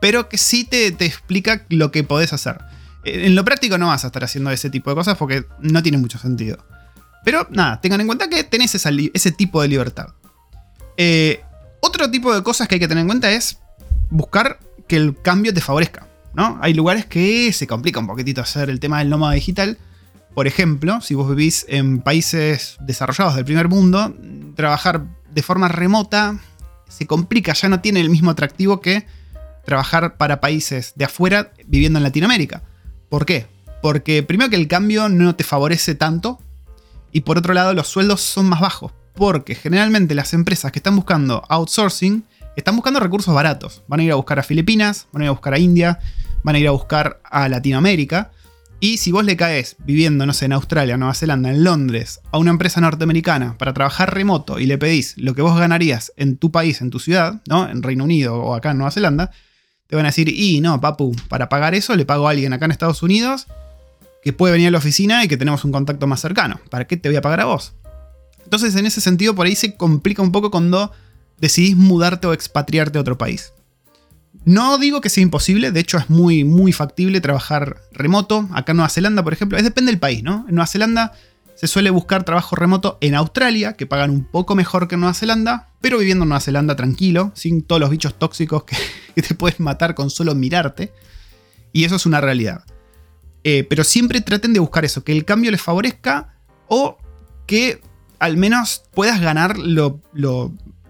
pero 0.00 0.28
que 0.28 0.38
sí 0.38 0.64
te, 0.64 0.90
te 0.92 1.06
explica 1.06 1.66
lo 1.68 1.92
que 1.92 2.04
podés 2.04 2.32
hacer. 2.32 2.58
Eh, 3.04 3.26
en 3.26 3.34
lo 3.34 3.44
práctico 3.44 3.78
no 3.78 3.88
vas 3.88 4.04
a 4.04 4.08
estar 4.08 4.24
haciendo 4.24 4.50
ese 4.50 4.70
tipo 4.70 4.90
de 4.90 4.96
cosas 4.96 5.16
porque 5.16 5.44
no 5.60 5.82
tiene 5.82 5.98
mucho 5.98 6.18
sentido. 6.18 6.58
Pero 7.24 7.46
nada, 7.50 7.80
tengan 7.80 8.00
en 8.00 8.06
cuenta 8.06 8.28
que 8.28 8.44
tenés 8.44 8.74
ese 8.74 9.32
tipo 9.32 9.60
de 9.60 9.68
libertad. 9.68 10.08
Eh, 10.96 11.42
otro 11.80 12.10
tipo 12.10 12.34
de 12.34 12.42
cosas 12.42 12.68
que 12.68 12.76
hay 12.76 12.80
que 12.80 12.88
tener 12.88 13.02
en 13.02 13.08
cuenta 13.08 13.30
es 13.30 13.58
buscar 14.08 14.58
que 14.88 14.96
el 14.96 15.16
cambio 15.20 15.52
te 15.52 15.60
favorezca. 15.60 16.06
¿No? 16.34 16.58
Hay 16.62 16.74
lugares 16.74 17.06
que 17.06 17.52
se 17.52 17.66
complica 17.66 18.00
un 18.00 18.06
poquitito 18.06 18.40
hacer 18.40 18.70
el 18.70 18.80
tema 18.80 18.98
del 18.98 19.08
nómada 19.08 19.34
digital. 19.34 19.78
Por 20.34 20.46
ejemplo, 20.46 21.00
si 21.00 21.14
vos 21.14 21.28
vivís 21.28 21.66
en 21.68 22.00
países 22.00 22.76
desarrollados 22.80 23.36
del 23.36 23.44
primer 23.44 23.68
mundo, 23.68 24.14
trabajar 24.54 25.04
de 25.32 25.42
forma 25.42 25.68
remota 25.68 26.38
se 26.88 27.06
complica, 27.06 27.52
ya 27.52 27.68
no 27.68 27.80
tiene 27.80 28.00
el 28.00 28.10
mismo 28.10 28.30
atractivo 28.30 28.80
que 28.80 29.06
trabajar 29.64 30.16
para 30.16 30.40
países 30.40 30.92
de 30.96 31.04
afuera 31.04 31.52
viviendo 31.66 31.98
en 31.98 32.02
Latinoamérica. 32.02 32.62
¿Por 33.08 33.26
qué? 33.26 33.46
Porque 33.82 34.22
primero 34.22 34.50
que 34.50 34.56
el 34.56 34.68
cambio 34.68 35.08
no 35.08 35.34
te 35.36 35.44
favorece 35.44 35.94
tanto 35.94 36.40
y 37.12 37.22
por 37.22 37.38
otro 37.38 37.54
lado, 37.54 37.74
los 37.74 37.88
sueldos 37.88 38.20
son 38.20 38.46
más 38.48 38.60
bajos. 38.60 38.92
Porque 39.14 39.54
generalmente 39.54 40.14
las 40.14 40.32
empresas 40.32 40.72
que 40.72 40.78
están 40.78 40.96
buscando 40.96 41.44
outsourcing 41.48 42.24
están 42.60 42.76
buscando 42.76 43.00
recursos 43.00 43.34
baratos. 43.34 43.82
Van 43.88 44.00
a 44.00 44.02
ir 44.02 44.12
a 44.12 44.14
buscar 44.14 44.38
a 44.38 44.42
Filipinas, 44.42 45.08
van 45.12 45.22
a 45.22 45.24
ir 45.24 45.28
a 45.28 45.32
buscar 45.32 45.54
a 45.54 45.58
India, 45.58 45.98
van 46.42 46.54
a 46.54 46.58
ir 46.58 46.68
a 46.68 46.70
buscar 46.70 47.20
a 47.24 47.48
Latinoamérica. 47.48 48.30
Y 48.78 48.96
si 48.96 49.12
vos 49.12 49.24
le 49.24 49.36
caes 49.36 49.76
viviendo, 49.84 50.24
no 50.24 50.32
sé, 50.32 50.46
en 50.46 50.52
Australia, 50.52 50.96
Nueva 50.96 51.14
Zelanda, 51.14 51.50
en 51.50 51.64
Londres, 51.64 52.20
a 52.32 52.38
una 52.38 52.50
empresa 52.50 52.80
norteamericana 52.80 53.58
para 53.58 53.74
trabajar 53.74 54.14
remoto 54.14 54.58
y 54.58 54.66
le 54.66 54.78
pedís 54.78 55.14
lo 55.18 55.34
que 55.34 55.42
vos 55.42 55.58
ganarías 55.58 56.12
en 56.16 56.38
tu 56.38 56.50
país, 56.50 56.80
en 56.80 56.88
tu 56.88 56.98
ciudad, 56.98 57.42
¿no? 57.46 57.68
En 57.68 57.82
Reino 57.82 58.04
Unido 58.04 58.36
o 58.36 58.54
acá 58.54 58.70
en 58.70 58.78
Nueva 58.78 58.90
Zelanda, 58.90 59.32
te 59.86 59.96
van 59.96 60.06
a 60.06 60.08
decir, 60.08 60.28
y 60.28 60.60
no, 60.60 60.80
papu, 60.80 61.14
para 61.28 61.48
pagar 61.48 61.74
eso 61.74 61.94
le 61.96 62.06
pago 62.06 62.26
a 62.26 62.30
alguien 62.30 62.52
acá 62.52 62.64
en 62.64 62.70
Estados 62.70 63.02
Unidos 63.02 63.46
que 64.22 64.32
puede 64.32 64.52
venir 64.52 64.68
a 64.68 64.70
la 64.70 64.78
oficina 64.78 65.24
y 65.24 65.28
que 65.28 65.36
tenemos 65.36 65.64
un 65.64 65.72
contacto 65.72 66.06
más 66.06 66.20
cercano. 66.20 66.60
¿Para 66.70 66.86
qué 66.86 66.96
te 66.96 67.08
voy 67.08 67.16
a 67.16 67.22
pagar 67.22 67.40
a 67.40 67.46
vos? 67.46 67.74
Entonces, 68.44 68.74
en 68.76 68.86
ese 68.86 69.00
sentido, 69.00 69.34
por 69.34 69.46
ahí 69.46 69.54
se 69.54 69.76
complica 69.76 70.22
un 70.22 70.32
poco 70.32 70.50
cuando 70.50 70.92
decidís 71.40 71.76
mudarte 71.76 72.26
o 72.26 72.32
expatriarte 72.32 72.98
a 72.98 73.00
otro 73.00 73.18
país. 73.18 73.52
No 74.44 74.78
digo 74.78 75.00
que 75.00 75.10
sea 75.10 75.22
imposible, 75.22 75.70
de 75.70 75.80
hecho 75.80 75.98
es 75.98 76.08
muy, 76.08 76.44
muy 76.44 76.72
factible 76.72 77.20
trabajar 77.20 77.80
remoto. 77.92 78.48
Acá 78.52 78.72
en 78.72 78.76
Nueva 78.76 78.88
Zelanda, 78.88 79.22
por 79.22 79.32
ejemplo, 79.32 79.58
es 79.58 79.64
depende 79.64 79.92
del 79.92 80.00
país, 80.00 80.22
¿no? 80.22 80.46
En 80.48 80.54
Nueva 80.54 80.66
Zelanda 80.66 81.12
se 81.60 81.66
suele 81.66 81.90
buscar 81.90 82.24
trabajo 82.24 82.56
remoto 82.56 82.96
en 83.02 83.14
Australia, 83.14 83.74
que 83.74 83.86
pagan 83.86 84.10
un 84.10 84.24
poco 84.24 84.54
mejor 84.54 84.88
que 84.88 84.94
en 84.94 85.02
Nueva 85.02 85.12
Zelanda, 85.12 85.68
pero 85.82 85.98
viviendo 85.98 86.22
en 86.22 86.30
Nueva 86.30 86.40
Zelanda 86.40 86.74
tranquilo, 86.74 87.32
sin 87.34 87.62
todos 87.62 87.80
los 87.80 87.90
bichos 87.90 88.18
tóxicos 88.18 88.64
que, 88.64 88.76
te 89.22 89.34
puedes 89.34 89.60
matar 89.60 89.94
con 89.94 90.08
solo 90.08 90.34
mirarte. 90.34 90.92
Y 91.72 91.84
eso 91.84 91.96
es 91.96 92.06
una 92.06 92.22
realidad. 92.22 92.64
Eh, 93.44 93.66
pero 93.68 93.84
siempre 93.84 94.22
traten 94.22 94.54
de 94.54 94.60
buscar 94.60 94.86
eso, 94.86 95.04
que 95.04 95.12
el 95.12 95.26
cambio 95.26 95.50
les 95.50 95.60
favorezca 95.60 96.34
o 96.66 96.96
que 97.46 97.82
al 98.18 98.38
menos 98.38 98.84
puedas 98.94 99.20
ganar 99.20 99.58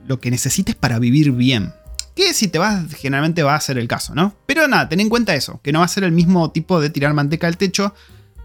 lo, 0.06 0.20
que 0.20 0.30
necesites 0.30 0.74
para 0.74 0.98
vivir 0.98 1.32
bien. 1.32 1.72
Que 2.14 2.34
si 2.34 2.48
te 2.48 2.58
vas, 2.58 2.92
generalmente 2.94 3.42
va 3.42 3.54
a 3.54 3.60
ser 3.60 3.78
el 3.78 3.88
caso, 3.88 4.14
¿no? 4.14 4.34
Pero 4.46 4.68
nada, 4.68 4.88
ten 4.88 5.00
en 5.00 5.08
cuenta 5.08 5.34
eso, 5.34 5.60
que 5.62 5.72
no 5.72 5.80
va 5.80 5.84
a 5.84 5.88
ser 5.88 6.04
el 6.04 6.12
mismo 6.12 6.50
tipo 6.50 6.80
de 6.80 6.90
tirar 6.90 7.14
manteca 7.14 7.46
al 7.46 7.56
techo 7.56 7.94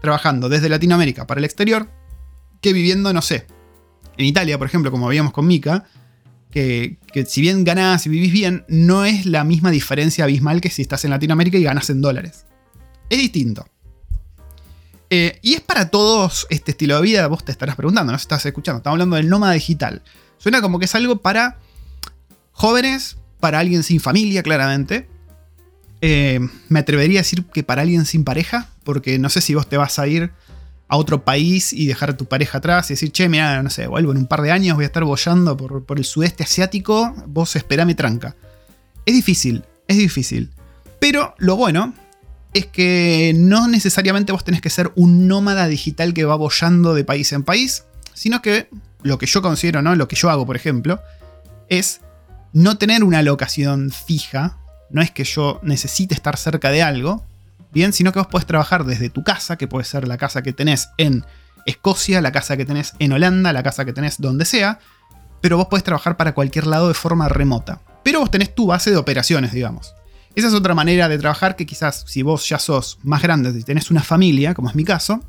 trabajando 0.00 0.48
desde 0.48 0.68
Latinoamérica 0.68 1.26
para 1.26 1.38
el 1.38 1.44
exterior 1.44 1.90
que 2.60 2.72
viviendo, 2.72 3.12
no 3.12 3.22
sé, 3.22 3.46
en 4.16 4.24
Italia, 4.24 4.58
por 4.58 4.66
ejemplo, 4.66 4.90
como 4.90 5.08
veíamos 5.08 5.32
con 5.32 5.46
Mika, 5.46 5.84
que, 6.50 6.98
que, 7.12 7.26
si 7.26 7.40
bien 7.40 7.64
ganas 7.64 8.06
y 8.06 8.08
vivís 8.08 8.32
bien, 8.32 8.64
no 8.68 9.04
es 9.04 9.26
la 9.26 9.44
misma 9.44 9.70
diferencia 9.70 10.24
abismal 10.24 10.60
que 10.60 10.70
si 10.70 10.82
estás 10.82 11.04
en 11.04 11.10
Latinoamérica 11.10 11.58
y 11.58 11.64
ganas 11.64 11.90
en 11.90 12.00
dólares. 12.00 12.46
Es 13.10 13.18
distinto. 13.18 13.66
Eh, 15.10 15.38
y 15.42 15.54
es 15.54 15.60
para 15.60 15.88
todos 15.90 16.46
este 16.50 16.72
estilo 16.72 16.96
de 16.96 17.02
vida, 17.02 17.26
vos 17.28 17.44
te 17.44 17.52
estarás 17.52 17.76
preguntando, 17.76 18.10
no 18.10 18.16
estás 18.16 18.44
escuchando, 18.44 18.78
estamos 18.78 18.94
hablando 18.94 19.16
del 19.16 19.28
nómada 19.28 19.52
digital. 19.52 20.02
Suena 20.38 20.60
como 20.60 20.78
que 20.78 20.84
es 20.84 20.94
algo 20.94 21.16
para 21.16 21.58
jóvenes, 22.52 23.16
para 23.40 23.58
alguien 23.58 23.82
sin 23.82 24.00
familia, 24.00 24.42
claramente. 24.42 25.08
Eh, 26.00 26.40
me 26.68 26.80
atrevería 26.80 27.20
a 27.20 27.22
decir 27.22 27.44
que 27.46 27.62
para 27.62 27.82
alguien 27.82 28.04
sin 28.04 28.24
pareja, 28.24 28.68
porque 28.84 29.18
no 29.18 29.28
sé 29.28 29.40
si 29.40 29.54
vos 29.54 29.68
te 29.68 29.76
vas 29.76 29.98
a 29.98 30.06
ir 30.06 30.32
a 30.88 30.96
otro 30.96 31.24
país 31.24 31.72
y 31.72 31.86
dejar 31.86 32.10
a 32.10 32.16
tu 32.16 32.26
pareja 32.26 32.58
atrás 32.58 32.90
y 32.90 32.94
decir, 32.94 33.10
che, 33.10 33.28
mira, 33.28 33.62
no 33.62 33.70
sé, 33.70 33.86
vuelvo 33.86 34.12
en 34.12 34.18
un 34.18 34.26
par 34.26 34.42
de 34.42 34.52
años, 34.52 34.76
voy 34.76 34.84
a 34.84 34.86
estar 34.86 35.04
bollando 35.04 35.56
por, 35.56 35.98
el 35.98 36.04
sudeste 36.04 36.44
asiático, 36.44 37.14
vos 37.26 37.56
esperame 37.56 37.94
tranca. 37.94 38.36
Es 39.04 39.14
difícil, 39.14 39.64
es 39.88 39.98
difícil. 39.98 40.50
Pero 41.00 41.34
lo 41.38 41.56
bueno 41.56 41.92
es 42.52 42.66
que 42.66 43.32
no 43.36 43.68
necesariamente 43.68 44.32
vos 44.32 44.44
tenés 44.44 44.60
que 44.60 44.70
ser 44.70 44.92
un 44.94 45.28
nómada 45.28 45.66
digital 45.66 46.14
que 46.14 46.24
va 46.24 46.36
bollando 46.36 46.94
de 46.94 47.04
país 47.04 47.32
en 47.32 47.42
país, 47.42 47.84
sino 48.14 48.40
que 48.40 48.68
lo 49.06 49.18
que 49.18 49.26
yo 49.26 49.42
considero, 49.42 49.82
¿no? 49.82 49.94
Lo 49.94 50.08
que 50.08 50.16
yo 50.16 50.30
hago, 50.30 50.44
por 50.46 50.56
ejemplo, 50.56 51.00
es 51.68 52.00
no 52.52 52.78
tener 52.78 53.04
una 53.04 53.22
locación 53.22 53.90
fija. 53.90 54.58
No 54.90 55.02
es 55.02 55.10
que 55.10 55.24
yo 55.24 55.60
necesite 55.62 56.14
estar 56.14 56.36
cerca 56.36 56.70
de 56.70 56.82
algo, 56.82 57.24
bien, 57.72 57.92
sino 57.92 58.12
que 58.12 58.18
vos 58.18 58.28
podés 58.28 58.46
trabajar 58.46 58.84
desde 58.84 59.10
tu 59.10 59.24
casa, 59.24 59.56
que 59.56 59.68
puede 59.68 59.84
ser 59.84 60.06
la 60.06 60.16
casa 60.16 60.42
que 60.42 60.52
tenés 60.52 60.88
en 60.96 61.24
Escocia, 61.66 62.20
la 62.20 62.30
casa 62.30 62.56
que 62.56 62.64
tenés 62.64 62.94
en 62.98 63.12
Holanda, 63.12 63.52
la 63.52 63.62
casa 63.62 63.84
que 63.84 63.92
tenés 63.92 64.20
donde 64.20 64.44
sea, 64.44 64.78
pero 65.40 65.56
vos 65.56 65.66
podés 65.66 65.84
trabajar 65.84 66.16
para 66.16 66.32
cualquier 66.32 66.66
lado 66.66 66.88
de 66.88 66.94
forma 66.94 67.28
remota. 67.28 67.80
Pero 68.04 68.20
vos 68.20 68.30
tenés 68.30 68.54
tu 68.54 68.66
base 68.66 68.90
de 68.90 68.96
operaciones, 68.96 69.52
digamos. 69.52 69.94
Esa 70.36 70.48
es 70.48 70.54
otra 70.54 70.74
manera 70.74 71.08
de 71.08 71.18
trabajar 71.18 71.56
que 71.56 71.66
quizás 71.66 72.04
si 72.06 72.22
vos 72.22 72.48
ya 72.48 72.58
sos 72.58 72.98
más 73.02 73.22
grande 73.22 73.50
y 73.58 73.62
tenés 73.62 73.90
una 73.90 74.02
familia, 74.02 74.54
como 74.54 74.68
es 74.68 74.76
mi 74.76 74.84
caso, 74.84 75.20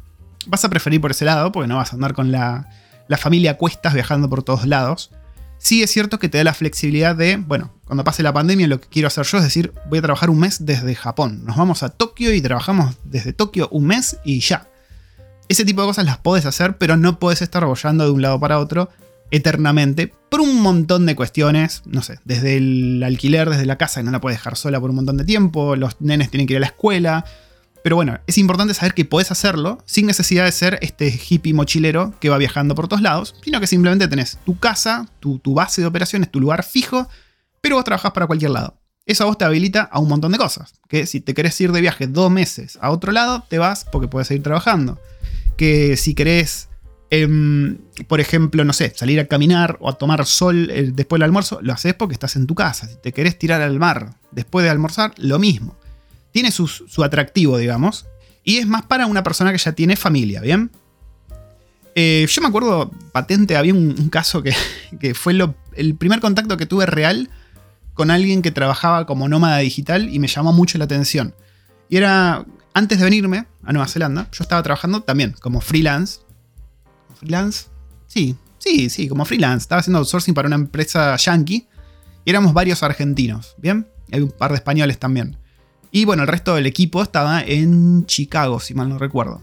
vas 0.46 0.64
a 0.64 0.70
preferir 0.70 1.02
por 1.02 1.12
ese 1.12 1.26
lado, 1.26 1.52
porque 1.52 1.68
no 1.68 1.78
vas 1.78 1.92
a 1.92 1.96
andar 1.96 2.14
con 2.14 2.32
la, 2.32 2.70
la 3.08 3.18
familia 3.18 3.58
cuestas 3.58 3.94
viajando 3.94 4.30
por 4.30 4.44
todos 4.44 4.66
lados. 4.66 5.12
Sí 5.58 5.82
es 5.82 5.92
cierto 5.92 6.20
que 6.20 6.30
te 6.30 6.38
da 6.38 6.44
la 6.44 6.54
flexibilidad 6.54 7.16
de, 7.16 7.38
bueno, 7.38 7.74
cuando 7.86 8.04
pase 8.04 8.22
la 8.22 8.34
pandemia 8.34 8.68
lo 8.68 8.80
que 8.80 8.88
quiero 8.90 9.08
hacer 9.08 9.26
yo 9.26 9.40
es 9.40 9.44
decir, 9.44 9.74
voy 9.90 10.00
a 10.00 10.04
trabajar 10.04 10.30
un 10.30 10.40
mes 10.40 10.66
desde 10.66 10.94
Japón. 10.94 11.46
Nos 11.46 11.58
vamos 11.58 11.84
a 11.84 11.90
Tokio 11.90 12.34
y 12.34 12.42
trabajamos 12.42 12.96
desde 13.04 13.34
Tokio 13.34 13.68
un 13.72 13.88
mes 13.88 14.18
y 14.24 14.40
ya. 14.40 14.68
Ese 15.50 15.66
tipo 15.66 15.82
de 15.82 15.88
cosas 15.88 16.06
las 16.06 16.18
puedes 16.18 16.46
hacer, 16.46 16.78
pero 16.78 16.98
no 16.98 17.20
puedes 17.20 17.42
estar 17.42 17.66
bollando 17.66 18.04
de 18.04 18.12
un 18.12 18.22
lado 18.22 18.40
para 18.40 18.60
otro 18.60 18.90
eternamente 19.32 20.14
por 20.30 20.42
un 20.42 20.62
montón 20.62 21.06
de 21.06 21.16
cuestiones, 21.16 21.84
no 21.86 22.02
sé, 22.02 22.20
desde 22.26 22.58
el 22.58 23.04
alquiler, 23.04 23.50
desde 23.50 23.66
la 23.66 23.78
casa, 23.78 24.00
que 24.00 24.06
no 24.06 24.12
la 24.12 24.22
puedes 24.22 24.40
dejar 24.40 24.58
sola 24.58 24.80
por 24.80 24.90
un 24.90 24.98
montón 24.98 25.18
de 25.18 25.26
tiempo, 25.26 25.76
los 25.76 26.00
nenes 26.02 26.30
tienen 26.30 26.48
que 26.48 26.54
ir 26.54 26.58
a 26.58 26.62
la 26.62 26.68
escuela, 26.68 27.26
pero 27.88 27.96
bueno, 27.96 28.20
es 28.27 28.38
importante 28.38 28.74
saber 28.74 28.94
que 28.94 29.06
podés 29.06 29.32
hacerlo 29.32 29.82
sin 29.86 30.08
necesidad 30.08 30.44
de 30.44 30.51
ser 30.51 30.77
este 30.82 31.08
hippie 31.08 31.53
mochilero 31.53 32.13
que 32.20 32.27
va 32.27 32.38
viajando 32.38 32.75
por 32.75 32.89
todos 32.89 33.01
lados, 33.01 33.34
sino 33.46 33.62
que 33.62 33.67
simplemente 33.67 34.10
tenés 34.10 34.39
tu 34.46 34.60
casa, 34.60 35.08
tu, 35.22 35.39
base 35.53 35.79
de 35.79 35.88
operaciones, 35.88 36.29
tu 36.29 36.41
lugar 36.41 36.65
fijo, 36.65 37.08
pero 37.62 37.77
vos 37.77 37.86
trabajás 37.86 38.12
para 38.12 38.27
cualquier 38.27 38.51
lado. 38.51 38.77
Eso 39.06 39.24
a 39.24 39.27
vos 39.27 39.38
te 39.38 39.46
habilita 39.46 39.84
a 39.84 40.00
un 40.01 40.10
montón 40.10 40.34
de 40.34 40.38
cosas. 40.38 40.74
Que 40.89 41.06
si 41.06 41.22
te 41.22 41.34
querés 41.34 41.62
ir 41.62 41.72
de 41.72 41.79
viaje 41.79 42.08
dos 42.08 42.29
meses 42.29 42.77
a 42.82 42.91
otro 42.91 43.13
lado, 43.13 43.46
te 43.50 43.58
vas 43.58 43.86
porque 43.89 44.10
puedes 44.10 44.27
seguir 44.27 44.44
trabajando. 44.44 45.00
Que 45.56 45.96
si 45.96 46.13
querés, 46.13 46.67
em, 47.10 47.77
por 48.10 48.20
ejemplo, 48.20 48.65
no 48.65 48.74
sé, 48.74 48.91
salir 48.98 49.17
a 49.22 49.27
caminar 49.27 49.77
o 49.79 49.88
a 49.88 49.94
tomar 49.94 50.25
sol 50.25 50.70
eh, 50.72 50.91
después 50.94 51.20
del 51.20 51.24
almuerzo, 51.24 51.60
lo 51.62 51.72
haces 51.72 51.94
porque 51.94 52.15
estás 52.15 52.36
en 52.36 52.48
tu 52.48 52.53
casa. 52.53 52.86
Si 52.86 52.98
te 52.98 53.13
querés 53.13 53.39
tirar 53.39 53.62
al 53.62 53.79
mar 53.79 54.15
después 54.34 54.65
de 54.65 54.72
almorzar, 54.72 55.13
lo 55.15 55.39
mismo 55.39 55.77
tiene 56.32 56.52
su, 56.52 57.04
atractivo, 57.04 57.58
digamos. 57.58 58.06
Y 58.44 58.58
es 58.58 58.68
más 58.68 58.84
para 58.84 59.06
una 59.08 59.24
persona 59.24 59.52
que 59.52 59.58
ya 59.58 59.74
tiene 59.74 59.96
familia, 59.96 60.42
¿bien? 60.42 60.72
Eh, 61.96 62.28
yo 62.30 62.42
me 62.42 62.48
acuerdo 62.48 62.92
patente, 63.12 63.58
había 63.58 63.74
un, 63.74 64.10
caso 64.10 64.44
que, 64.44 64.54
fue 65.16 65.36
el 65.76 65.96
primer 65.96 66.20
contacto 66.20 66.58
que 66.58 66.66
tuve 66.66 66.86
real 66.86 67.30
con 67.94 68.12
alguien 68.12 68.44
que 68.44 68.52
trabajaba 68.52 69.08
como 69.08 69.28
nómada 69.28 69.58
digital 69.58 70.14
y 70.14 70.20
me 70.20 70.28
llamó 70.28 70.54
mucho 70.54 70.78
la 70.78 70.86
atención. 70.86 71.34
Y 71.90 71.98
era, 71.98 72.46
antes 72.74 73.00
de 73.00 73.04
venirme 73.04 73.48
a 73.64 73.74
Nueva 73.74 73.88
Zelanda, 73.88 74.30
yo 74.32 74.44
estaba 74.44 74.62
trabajando 74.62 75.02
también 75.02 75.36
como 75.42 75.62
freelance. 75.62 76.20
¿Freelance? 77.16 77.66
Sí, 78.06 78.36
sí, 78.60 78.90
sí, 78.90 79.08
como 79.08 79.26
freelance. 79.26 79.64
Estaba 79.64 79.80
haciendo 79.80 80.00
outsourcing 80.00 80.36
para 80.36 80.48
una 80.48 80.58
empresa 80.58 81.16
yankee 81.16 81.68
y 82.24 82.30
éramos 82.30 82.54
varios 82.54 82.84
argentinos, 82.84 83.56
¿bien? 83.58 83.88
hay 84.12 84.22
un 84.22 84.32
par 84.32 84.52
de 84.52 84.58
españoles 84.58 85.00
también. 85.00 85.38
Y 85.98 86.06
bueno, 86.06 86.22
el 86.22 86.27
resto 86.27 86.54
del 86.54 86.68
equipo 86.68 87.01
estaba 87.01 87.42
en 87.42 88.06
Chicago, 88.06 88.60
si 88.60 88.75
mal 88.75 88.88
no 88.88 89.00
recuerdo. 89.00 89.42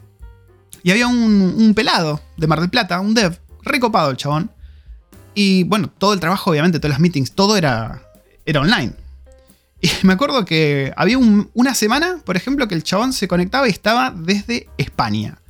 Y 0.84 0.92
había 0.92 1.08
un, 1.08 1.72
pelado 1.74 2.20
de 2.36 2.46
Mar 2.46 2.60
del 2.60 2.70
Plata, 2.70 3.00
un 3.00 3.12
dev, 3.12 3.40
recopado 3.64 4.12
el 4.12 4.16
chabón. 4.16 4.52
Y 5.34 5.64
bueno, 5.64 5.90
todo 5.90 6.12
el 6.14 6.20
trabajo, 6.20 6.52
obviamente, 6.52 6.78
todas 6.78 6.90
las 6.90 7.00
meetings, 7.00 7.32
todo 7.32 7.56
era, 7.56 8.04
era 8.46 8.60
online. 8.60 8.92
Y 9.80 9.90
me 10.06 10.12
acuerdo 10.12 10.44
que 10.44 10.92
había 10.96 11.18
una 11.18 11.74
semana, 11.74 12.20
por 12.24 12.36
ejemplo, 12.36 12.68
que 12.68 12.76
el 12.76 12.84
chabón 12.84 13.12
se 13.12 13.26
conectaba 13.26 13.66
y 13.66 13.72
estaba 13.72 14.12
desde 14.16 14.68
España. 14.78 15.40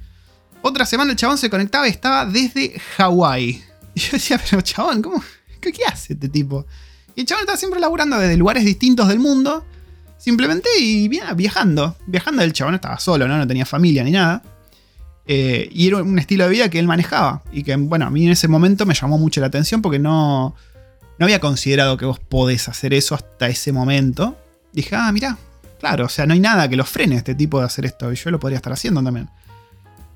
Otra 0.62 0.86
semana 0.86 1.10
el 1.10 1.18
chabón 1.18 1.36
se 1.36 1.50
conectaba 1.50 1.86
y 1.86 1.90
estaba 1.90 2.24
desde 2.24 2.80
Hawái. 2.96 3.62
Y 3.94 4.00
yo 4.00 4.08
decía, 4.12 4.40
pero 4.42 4.62
chabón, 4.62 5.02
¿cómo, 5.02 5.22
qué, 5.60 5.70
qué, 5.70 5.84
hace 5.84 6.14
este 6.14 6.30
tipo? 6.30 6.64
Y 7.14 7.20
el 7.20 7.26
chabón 7.26 7.42
estaba 7.42 7.58
siempre 7.58 7.78
laburando 7.78 8.18
desde 8.18 8.38
lugares 8.38 8.64
distintos 8.64 9.06
del 9.08 9.18
mundo. 9.18 9.66
Simplemente 10.24 10.70
y 10.80 11.06
viajando. 11.36 11.96
Viajando 12.06 12.40
el 12.40 12.54
chabón 12.54 12.76
estaba 12.76 12.98
solo, 12.98 13.28
¿no? 13.28 13.36
No 13.36 13.46
tenía 13.46 13.66
familia 13.66 14.02
ni 14.02 14.10
nada. 14.10 14.42
Eh, 15.26 15.68
y 15.70 15.86
era 15.86 15.98
un 15.98 16.18
estilo 16.18 16.44
de 16.44 16.50
vida 16.50 16.70
que 16.70 16.78
él 16.78 16.86
manejaba. 16.86 17.42
Y 17.52 17.62
que, 17.62 17.76
bueno, 17.76 18.06
a 18.06 18.10
mí 18.10 18.24
en 18.24 18.32
ese 18.32 18.48
momento 18.48 18.86
me 18.86 18.94
llamó 18.94 19.18
mucho 19.18 19.42
la 19.42 19.48
atención 19.48 19.82
porque 19.82 19.98
no, 19.98 20.54
no 21.18 21.26
había 21.26 21.40
considerado 21.40 21.98
que 21.98 22.06
vos 22.06 22.20
podés 22.20 22.70
hacer 22.70 22.94
eso 22.94 23.14
hasta 23.14 23.48
ese 23.48 23.70
momento. 23.70 24.34
Dije, 24.72 24.96
ah, 24.96 25.12
mira, 25.12 25.36
claro, 25.78 26.06
o 26.06 26.08
sea, 26.08 26.24
no 26.24 26.32
hay 26.32 26.40
nada 26.40 26.70
que 26.70 26.76
lo 26.76 26.86
frene 26.86 27.16
a 27.16 27.18
este 27.18 27.34
tipo 27.34 27.58
de 27.58 27.66
hacer 27.66 27.84
esto. 27.84 28.10
Y 28.10 28.16
yo 28.16 28.30
lo 28.30 28.40
podría 28.40 28.56
estar 28.56 28.72
haciendo 28.72 29.02
también. 29.02 29.28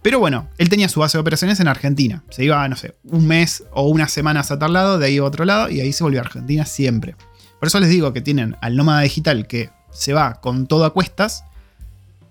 Pero 0.00 0.20
bueno, 0.20 0.48
él 0.56 0.70
tenía 0.70 0.88
su 0.88 1.00
base 1.00 1.18
de 1.18 1.20
operaciones 1.20 1.60
en 1.60 1.68
Argentina. 1.68 2.24
Se 2.30 2.44
iba, 2.44 2.66
no 2.66 2.76
sé, 2.76 2.96
un 3.04 3.26
mes 3.26 3.62
o 3.72 3.90
unas 3.90 4.10
semanas 4.10 4.50
a 4.50 4.58
tal 4.58 4.72
lado, 4.72 4.98
de 4.98 5.04
ahí 5.04 5.18
a 5.18 5.24
otro 5.24 5.44
lado, 5.44 5.68
y 5.68 5.80
ahí 5.80 5.92
se 5.92 6.02
volvió 6.02 6.20
a 6.20 6.22
Argentina 6.24 6.64
siempre. 6.64 7.14
Por 7.60 7.66
eso 7.66 7.78
les 7.78 7.90
digo 7.90 8.14
que 8.14 8.22
tienen 8.22 8.56
al 8.62 8.74
nómada 8.74 9.02
digital 9.02 9.46
que 9.46 9.76
se 9.98 10.12
va 10.12 10.40
con 10.40 10.66
todo 10.66 10.84
a 10.84 10.92
cuestas, 10.92 11.44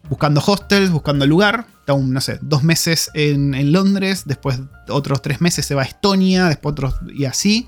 buscando 0.09 0.41
hostels, 0.45 0.89
buscando 0.89 1.27
lugar. 1.27 1.67
Está 1.79 1.93
un, 1.93 2.13
no 2.13 2.21
sé, 2.21 2.39
dos 2.41 2.63
meses 2.63 3.11
en, 3.13 3.71
Londres, 3.71 4.23
después 4.25 4.59
otros 4.89 5.21
tres 5.21 5.41
meses 5.41 5.65
se 5.65 5.75
va 5.75 5.83
a 5.83 5.85
Estonia, 5.85 6.47
después 6.47 6.71
otros 6.71 6.95
y 7.13 7.25
así. 7.25 7.67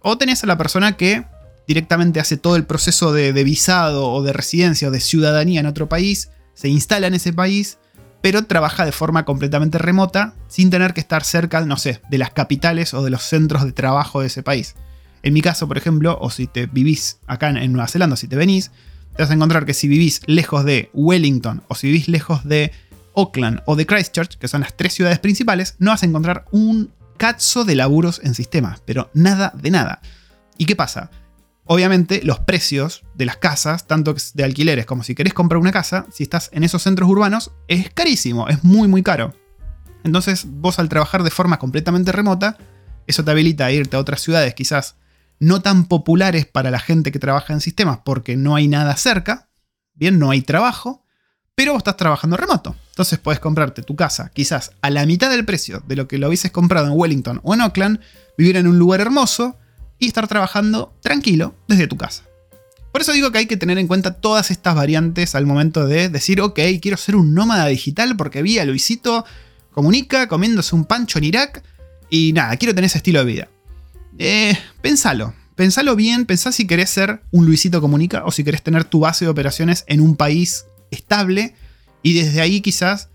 O 0.00 0.18
tenés 0.18 0.42
a 0.44 0.46
la 0.46 0.58
persona 0.58 0.96
que 0.96 1.24
directamente 1.66 2.20
hace 2.20 2.36
todo 2.36 2.56
el 2.56 2.64
proceso 2.64 3.12
de, 3.12 3.32
visado 3.44 4.08
o 4.10 4.22
de 4.22 4.32
residencia 4.32 4.88
o 4.88 4.90
de 4.90 5.00
ciudadanía 5.00 5.60
en 5.60 5.66
otro 5.66 5.88
país, 5.88 6.30
se 6.54 6.68
instala 6.68 7.08
en 7.08 7.14
ese 7.14 7.32
país, 7.32 7.78
pero 8.20 8.44
trabaja 8.44 8.84
de 8.84 8.92
forma 8.92 9.24
completamente 9.24 9.78
remota, 9.78 10.34
sin 10.48 10.70
tener 10.70 10.94
que 10.94 11.00
estar 11.00 11.24
cerca, 11.24 11.60
no 11.64 11.76
sé, 11.76 12.00
de 12.08 12.18
las 12.18 12.30
capitales 12.30 12.94
o 12.94 13.02
de 13.02 13.10
los 13.10 13.22
centros 13.22 13.64
de 13.64 13.72
trabajo 13.72 14.20
de 14.20 14.28
ese 14.28 14.42
país. 14.42 14.76
En 15.22 15.34
mi 15.34 15.42
caso, 15.42 15.66
por 15.66 15.76
ejemplo, 15.76 16.16
o 16.20 16.30
si 16.30 16.46
te 16.46 16.66
vivís 16.66 17.18
acá 17.26 17.50
en 17.50 17.72
Nueva 17.72 17.88
Zelanda, 17.88 18.16
si 18.16 18.28
te 18.28 18.36
venís, 18.36 18.70
te 19.16 19.22
vas 19.22 19.30
a 19.30 19.34
encontrar 19.34 19.64
que 19.64 19.74
si 19.74 19.88
vivís 19.88 20.20
lejos 20.26 20.64
de 20.64 20.90
Wellington 20.92 21.62
o 21.68 21.74
si 21.74 21.86
vivís 21.86 22.08
lejos 22.08 22.44
de 22.44 22.70
Auckland 23.16 23.62
o 23.64 23.74
de 23.74 23.86
Christchurch, 23.86 24.36
que 24.36 24.46
son 24.46 24.60
las 24.60 24.76
tres 24.76 24.92
ciudades 24.92 25.18
principales, 25.18 25.74
no 25.78 25.90
vas 25.90 26.02
a 26.02 26.06
encontrar 26.06 26.44
un 26.50 26.90
cazo 27.16 27.64
de 27.64 27.74
laburos 27.74 28.20
en 28.22 28.34
sistemas, 28.34 28.82
pero 28.84 29.10
nada 29.14 29.52
de 29.54 29.70
nada. 29.70 30.02
¿Y 30.58 30.66
qué 30.66 30.76
pasa? 30.76 31.10
Obviamente 31.64 32.20
los 32.24 32.40
precios 32.40 33.04
de 33.14 33.24
las 33.24 33.38
casas, 33.38 33.86
tanto 33.86 34.14
de 34.34 34.44
alquileres 34.44 34.84
como 34.84 35.02
si 35.02 35.14
querés 35.14 35.32
comprar 35.32 35.58
una 35.60 35.72
casa, 35.72 36.06
si 36.12 36.22
estás 36.22 36.50
en 36.52 36.62
esos 36.62 36.82
centros 36.82 37.08
urbanos, 37.08 37.52
es 37.68 37.90
carísimo, 37.90 38.48
es 38.48 38.62
muy 38.64 38.86
muy 38.86 39.02
caro. 39.02 39.34
Entonces 40.04 40.44
vos 40.46 40.78
al 40.78 40.90
trabajar 40.90 41.22
de 41.22 41.30
forma 41.30 41.58
completamente 41.58 42.12
remota, 42.12 42.58
eso 43.06 43.24
te 43.24 43.30
habilita 43.30 43.64
a 43.64 43.72
irte 43.72 43.96
a 43.96 44.00
otras 44.00 44.20
ciudades 44.20 44.54
quizás 44.54 44.96
no 45.38 45.60
tan 45.62 45.86
populares 45.86 46.46
para 46.46 46.70
la 46.70 46.78
gente 46.78 47.12
que 47.12 47.18
trabaja 47.18 47.52
en 47.52 47.60
sistemas 47.60 48.00
porque 48.04 48.36
no 48.36 48.54
hay 48.54 48.68
nada 48.68 48.96
cerca, 48.96 49.48
bien, 49.94 50.18
no 50.18 50.30
hay 50.30 50.42
trabajo, 50.42 51.04
pero 51.54 51.72
vos 51.72 51.80
estás 51.80 51.96
trabajando 51.96 52.36
remoto. 52.36 52.76
Entonces 52.90 53.18
puedes 53.18 53.40
comprarte 53.40 53.82
tu 53.82 53.96
casa 53.96 54.30
quizás 54.32 54.72
a 54.82 54.90
la 54.90 55.06
mitad 55.06 55.30
del 55.30 55.44
precio 55.44 55.82
de 55.86 55.96
lo 55.96 56.06
que 56.06 56.18
lo 56.18 56.28
hubieses 56.28 56.50
comprado 56.50 56.86
en 56.86 56.92
Wellington 56.92 57.40
o 57.42 57.54
en 57.54 57.62
Auckland, 57.62 58.00
vivir 58.38 58.56
en 58.56 58.66
un 58.66 58.78
lugar 58.78 59.00
hermoso 59.00 59.56
y 59.98 60.06
estar 60.06 60.28
trabajando 60.28 60.94
tranquilo 61.00 61.54
desde 61.66 61.86
tu 61.86 61.96
casa. 61.96 62.24
Por 62.92 63.02
eso 63.02 63.12
digo 63.12 63.30
que 63.30 63.38
hay 63.38 63.46
que 63.46 63.58
tener 63.58 63.76
en 63.78 63.88
cuenta 63.88 64.14
todas 64.14 64.50
estas 64.50 64.74
variantes 64.74 65.34
al 65.34 65.44
momento 65.44 65.86
de 65.86 66.08
decir, 66.08 66.40
ok, 66.40 66.58
quiero 66.80 66.96
ser 66.96 67.16
un 67.16 67.34
nómada 67.34 67.66
digital 67.66 68.16
porque 68.16 68.42
vi 68.42 68.58
a 68.58 68.64
Luisito 68.64 69.24
comunica 69.70 70.28
comiéndose 70.28 70.74
un 70.74 70.86
pancho 70.86 71.18
en 71.18 71.24
Irak 71.24 71.62
y 72.08 72.32
nada, 72.32 72.56
quiero 72.56 72.74
tener 72.74 72.86
ese 72.86 72.98
estilo 72.98 73.18
de 73.18 73.24
vida. 73.26 73.48
Eh, 74.18 74.58
pensalo. 74.82 75.34
Pensalo 75.54 75.96
bien, 75.96 76.26
pensá 76.26 76.52
si 76.52 76.66
querés 76.66 76.90
ser 76.90 77.22
un 77.30 77.46
Luisito 77.46 77.80
Comunica 77.80 78.24
o 78.26 78.30
si 78.30 78.44
querés 78.44 78.62
tener 78.62 78.84
tu 78.84 79.00
base 79.00 79.24
de 79.24 79.30
operaciones 79.30 79.84
en 79.86 80.00
un 80.00 80.16
país 80.16 80.66
estable 80.90 81.54
y 82.02 82.12
desde 82.12 82.42
ahí 82.42 82.60
quizás 82.60 83.08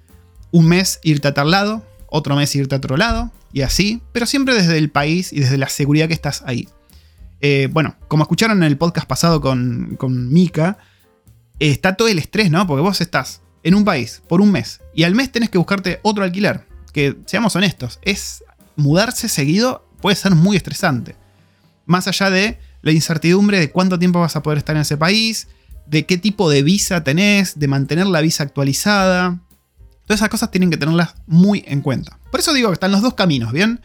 un 0.52 0.68
mes 0.68 1.00
irte 1.04 1.28
a 1.28 1.34
tal 1.34 1.52
lado, 1.52 1.86
otro 2.08 2.36
mes 2.36 2.56
irte 2.56 2.76
a 2.76 2.80
otro 2.80 2.98
lado, 2.98 3.32
y 3.54 3.62
así, 3.62 4.02
pero 4.12 4.26
siempre 4.26 4.54
desde 4.54 4.78
el 4.78 4.90
país 4.90 5.34
y 5.34 5.40
desde 5.40 5.58
la 5.58 5.70
seguridad 5.70 6.08
que 6.08 6.14
estás 6.14 6.44
ahí. 6.46 6.68
Eh, 7.42 7.70
bueno, 7.72 7.96
como 8.08 8.24
escucharon 8.24 8.58
en 8.58 8.64
el 8.64 8.78
podcast 8.78 9.08
pasado 9.08 9.42
con, 9.42 9.98
Mika, 10.32 10.78
está 11.60 11.96
todo 11.96 12.08
el 12.08 12.20
estrés, 12.20 12.52
¿no? 12.52 12.66
Porque 12.68 12.82
vos 12.82 13.02
estás 13.02 13.42
en 13.64 13.76
un 13.76 13.86
país 13.86 14.22
por 14.28 14.42
un 14.42 14.52
mes 14.52 14.82
y 14.94 15.04
al 15.04 15.16
mes 15.16 15.32
tenés 15.32 15.50
que 15.50 15.58
buscarte 15.58 16.00
otro 16.04 16.24
alquiler. 16.24 16.66
Que 16.94 17.18
seamos 17.26 17.56
honestos, 17.56 18.00
es 18.02 18.44
mudarse 18.76 19.30
seguido 19.30 19.88
puede 20.02 20.16
ser 20.16 20.36
muy 20.36 20.58
estresante. 20.58 21.16
Más 21.86 22.08
allá 22.08 22.30
de 22.30 22.60
la 22.82 22.92
incertidumbre 22.92 23.60
de 23.60 23.72
cuánto 23.72 24.00
tiempo 24.00 24.20
vas 24.20 24.36
a 24.36 24.44
poder 24.44 24.58
estar 24.58 24.76
en 24.76 24.82
ese 24.82 24.98
país, 24.98 25.48
de 25.86 26.06
qué 26.06 26.18
tipo 26.18 26.50
de 26.50 26.64
visa 26.64 27.04
tenés, 27.04 27.60
de 27.60 27.68
mantener 27.68 28.08
la 28.08 28.22
visa 28.22 28.44
actualizada. 28.44 29.40
Todas 30.06 30.20
esas 30.20 30.30
cosas 30.30 30.52
tienen 30.52 30.70
que 30.70 30.78
tenerlas 30.78 31.16
muy 31.28 31.64
en 31.68 31.82
cuenta. 31.82 32.20
Por 32.32 32.40
eso 32.40 32.54
digo 32.54 32.70
que 32.70 32.74
están 32.74 32.92
los 32.92 33.02
dos 33.02 33.14
caminos, 33.14 33.52
¿bien? 33.52 33.82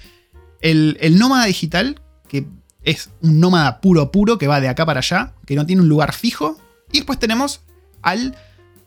El, 0.60 0.96
el 1.00 1.18
nómada 1.18 1.46
digital, 1.46 2.00
que 2.28 2.46
es 2.82 3.10
un 3.20 3.40
nómada 3.40 3.80
puro 3.80 4.10
puro 4.12 4.38
que 4.38 4.46
va 4.46 4.60
de 4.60 4.68
acá 4.68 4.86
para 4.86 5.00
allá, 5.00 5.34
que 5.44 5.56
no 5.56 5.66
tiene 5.66 5.82
un 5.82 5.88
lugar 5.88 6.14
fijo. 6.14 6.58
Y 6.92 6.98
después 6.98 7.18
tenemos 7.18 7.60
al... 8.02 8.36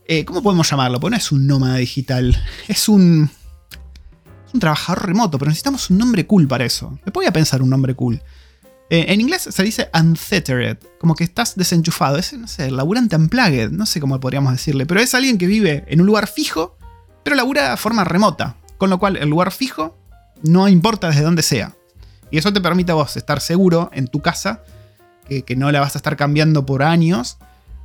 Eh, 0.07 0.25
¿Cómo 0.25 0.41
podemos 0.41 0.69
llamarlo? 0.69 0.99
Porque 0.99 1.11
no 1.11 1.17
es 1.17 1.31
un 1.31 1.45
nómada 1.45 1.75
digital, 1.75 2.41
es 2.67 2.89
un... 2.89 3.29
Un 4.53 4.59
trabajador 4.59 5.05
remoto, 5.05 5.37
pero 5.37 5.49
necesitamos 5.49 5.89
un 5.89 5.97
nombre 5.97 6.25
cool 6.25 6.47
para 6.47 6.65
eso. 6.65 6.97
Me 7.05 7.11
voy 7.11 7.25
a 7.25 7.33
pensar 7.33 7.61
un 7.61 7.69
nombre 7.69 7.95
cool. 7.95 8.21
Eh, 8.89 9.05
en 9.09 9.21
inglés 9.21 9.47
se 9.51 9.63
dice 9.63 9.89
unfettered, 9.93 10.77
como 10.99 11.15
que 11.15 11.23
estás 11.23 11.55
desenchufado. 11.55 12.17
Es, 12.17 12.33
no 12.33 12.47
sé, 12.47 12.71
laburante 12.71 13.15
unplugged, 13.15 13.69
no 13.69 13.85
sé 13.85 13.99
cómo 13.99 14.19
podríamos 14.19 14.51
decirle, 14.51 14.85
pero 14.85 14.99
es 14.99 15.13
alguien 15.13 15.37
que 15.37 15.45
vive 15.45 15.85
en 15.87 16.01
un 16.01 16.07
lugar 16.07 16.27
fijo, 16.27 16.75
pero 17.23 17.35
labura 17.35 17.71
de 17.71 17.77
forma 17.77 18.03
remota. 18.03 18.55
Con 18.77 18.89
lo 18.89 18.97
cual, 18.97 19.17
el 19.17 19.29
lugar 19.29 19.51
fijo 19.51 19.97
no 20.41 20.67
importa 20.67 21.07
desde 21.07 21.21
dónde 21.21 21.43
sea. 21.43 21.75
Y 22.31 22.37
eso 22.37 22.53
te 22.53 22.61
permite 22.61 22.91
a 22.91 22.95
vos 22.95 23.17
estar 23.17 23.41
seguro 23.41 23.89
en 23.93 24.07
tu 24.07 24.21
casa, 24.21 24.63
que, 25.27 25.55
no 25.55 25.71
la 25.71 25.79
vas 25.79 25.95
a 25.95 25.99
estar 25.99 26.15
cambiando 26.15 26.65
por 26.65 26.81
años, 26.81 27.37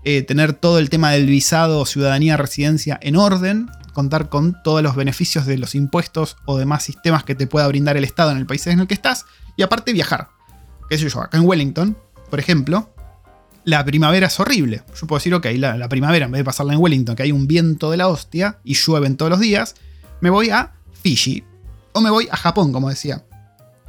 eh, 0.04 0.23
tener 0.23 0.52
todo 0.52 0.78
el 0.78 0.90
tema 0.90 1.11
del 1.11 1.26
visado, 1.26 1.84
ciudadanía, 1.87 2.37
residencia 2.37 2.99
en 3.02 3.16
orden, 3.16 3.70
contar 3.92 4.28
con 4.28 4.62
todos 4.62 4.82
los 4.82 4.96
beneficios 4.96 5.46
de 5.46 5.56
los 5.56 5.75
impuestos 5.75 6.37
o 6.44 6.58
demás 6.58 6.82
sistemas 6.82 7.25
que 7.25 7.34
te 7.34 7.46
pueda 7.46 7.66
brindar 7.68 7.96
el 7.96 8.04
Estado 8.04 8.30
en 8.32 8.38
el 8.38 8.46
país 8.46 8.66
en 8.66 8.80
el 8.80 8.87
que 8.87 8.94
estás, 8.94 9.25
y 9.56 9.62
aparte 9.62 9.92
viajar. 9.92 10.28
¿Qué 10.88 10.99
sé 10.99 11.08
yo? 11.08 11.20
Acá 11.20 11.38
en 11.38 11.46
Wellington, 11.46 11.96
por 12.28 12.38
ejemplo, 12.38 12.94
la 13.64 13.84
primavera 13.84 14.26
es 14.26 14.38
horrible. 14.38 14.82
Yo 15.00 15.06
puedo 15.06 15.18
decir, 15.18 15.34
ok, 15.34 15.46
la, 15.56 15.78
la 15.78 15.88
primavera, 15.88 16.26
en 16.26 16.32
vez 16.32 16.40
de 16.40 16.44
pasarla 16.44 16.75
en 16.75 16.80
Wellington, 16.80 17.16
que 17.16 17.23
hay 17.23 17.32
un 17.32 17.46
viento 17.46 17.90
de 17.90 17.96
la 17.96 18.08
hostia 18.08 18.58
y 18.62 18.75
llueven 18.75 19.16
todos 19.16 19.30
los 19.30 19.40
días, 19.40 19.75
me 20.20 20.30
voy 20.30 20.50
a 20.50 20.73
Fiji. 21.02 21.44
O 21.92 22.00
me 22.00 22.11
voy 22.11 22.28
a 22.30 22.37
Japón, 22.37 22.73
como 22.73 22.90
decía. 22.90 23.25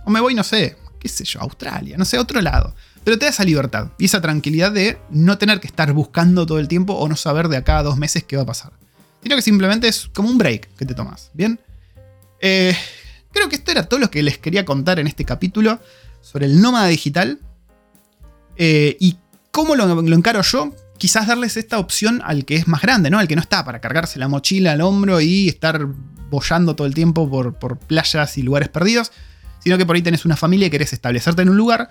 O 0.05 0.11
me 0.11 0.21
voy, 0.21 0.35
no 0.35 0.43
sé, 0.43 0.77
qué 0.99 1.09
sé 1.09 1.25
yo, 1.25 1.39
a 1.39 1.43
Australia, 1.43 1.97
no 1.97 2.05
sé, 2.05 2.17
a 2.17 2.21
otro 2.21 2.39
lado. 2.41 2.75
Pero 3.05 3.19
te 3.19 3.25
da 3.25 3.29
esa 3.29 3.43
libertad 3.43 3.91
y 3.99 4.05
esa 4.05 4.19
tranquilidad 4.19 4.71
de 4.71 4.97
no 5.11 5.37
tener 5.37 5.59
que 5.59 5.67
estar 5.67 5.93
buscando 5.93 6.47
todo 6.47 6.57
el 6.57 6.67
tiempo 6.67 6.93
o 6.93 7.07
no 7.07 7.15
saber 7.15 7.49
de 7.49 7.57
acá 7.57 7.77
a 7.77 7.83
dos 7.83 7.97
meses 7.97 8.23
qué 8.23 8.35
va 8.35 8.41
a 8.41 8.47
pasar. 8.47 8.73
Sino 9.21 9.35
que 9.35 9.43
simplemente 9.43 9.87
es 9.87 10.09
como 10.11 10.27
un 10.27 10.39
break 10.39 10.75
que 10.75 10.87
te 10.87 10.95
tomas. 10.95 11.29
¿Bien? 11.35 11.59
Eh, 12.41 12.75
creo 13.31 13.47
que 13.47 13.57
esto 13.57 13.71
era 13.71 13.83
todo 13.87 13.99
lo 13.99 14.09
que 14.09 14.23
les 14.23 14.39
quería 14.39 14.65
contar 14.65 14.99
en 14.99 15.05
este 15.05 15.23
capítulo 15.23 15.79
sobre 16.19 16.47
el 16.47 16.59
nómada 16.59 16.87
digital. 16.87 17.39
Eh, 18.57 18.97
y 18.99 19.17
cómo 19.51 19.75
lo, 19.75 19.87
encaro 20.15 20.41
yo. 20.41 20.73
Quizás 20.97 21.27
darles 21.27 21.57
esta 21.57 21.77
opción 21.77 22.23
al 22.25 22.43
que 22.43 22.55
es 22.55 22.67
más 22.67 22.81
grande, 22.81 23.11
¿no? 23.11 23.19
Al 23.19 23.27
que 23.27 23.35
no 23.35 23.41
está 23.41 23.63
para 23.63 23.81
cargarse 23.81 24.17
la 24.17 24.27
mochila 24.27 24.71
al 24.71 24.81
hombro 24.81 25.21
y 25.21 25.47
estar 25.47 25.85
bollando 26.31 26.75
todo 26.75 26.87
el 26.87 26.95
tiempo 26.95 27.29
por, 27.29 27.53
por 27.59 27.77
playas 27.77 28.35
y 28.39 28.41
lugares 28.41 28.69
perdidos 28.69 29.11
sino 29.65 29.79
que 29.79 29.85
por 29.85 29.95
ahí 29.95 30.03
tenés 30.03 30.25
una 30.25 30.35
familia 30.35 30.67
y 30.67 30.69
querés 30.69 30.93
establecerte 30.93 31.41
en 31.41 31.49
un 31.49 31.57
lugar, 31.57 31.89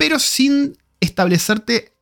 pero 0.00 0.18
sin 0.18 0.76
establecerte 1.00 1.94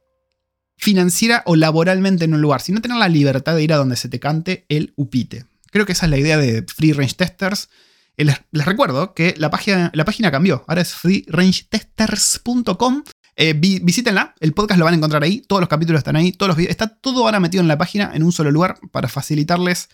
financiera 0.77 1.43
o 1.47 1.57
laboralmente 1.57 2.27
en 2.27 2.33
un 2.33 2.41
lugar, 2.41 2.61
sino 2.61 2.81
tener 2.81 2.97
la 2.97 3.09
libertad 3.09 3.57
de 3.57 3.65
ir 3.65 3.73
a 3.73 3.77
donde 3.77 3.97
se 3.97 4.09
te 4.09 4.21
cante 4.21 4.67
el 4.69 4.93
upite. 4.95 5.47
Creo 5.73 5.85
que 5.85 5.91
esa 5.91 6.07
es 6.07 6.11
la 6.11 6.19
idea 6.19 6.39
de 6.39 6.63
Free 6.63 6.93
Range 6.93 7.15
Testers. 7.15 7.71
Eh, 8.17 8.25
les, 8.25 8.65
recuerdo 8.65 9.15
que 9.15 9.35
la 9.37 9.51
página, 9.51 9.91
la 9.93 10.05
página 10.05 10.31
cambió, 10.31 10.63
ahora 10.69 10.83
es 10.83 10.95
freerangetesters.com. 10.95 13.03
Eh, 13.35 13.55
visítenla, 13.55 14.37
el 14.39 14.53
podcast 14.53 14.79
lo 14.79 14.85
van 14.85 14.95
a 14.95 14.99
encontrar 14.99 15.25
ahí, 15.25 15.41
todos 15.41 15.59
los 15.59 15.69
capítulos 15.69 15.99
están 15.99 16.15
ahí, 16.15 16.31
todos 16.31 16.57
está 16.57 16.87
todo 16.87 17.25
ahora 17.25 17.41
metido 17.41 17.63
en 17.63 17.69
la 17.69 17.79
página 17.79 18.13
en 18.15 18.23
un 18.23 18.31
solo 18.31 18.53
lugar 18.53 18.79
para 18.93 19.09
facilitarles 19.09 19.89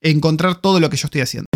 encontrar 0.00 0.62
todo 0.62 0.80
lo 0.80 0.88
que 0.88 0.96
yo 0.96 1.08
estoy 1.08 1.20
haciendo. 1.20 1.49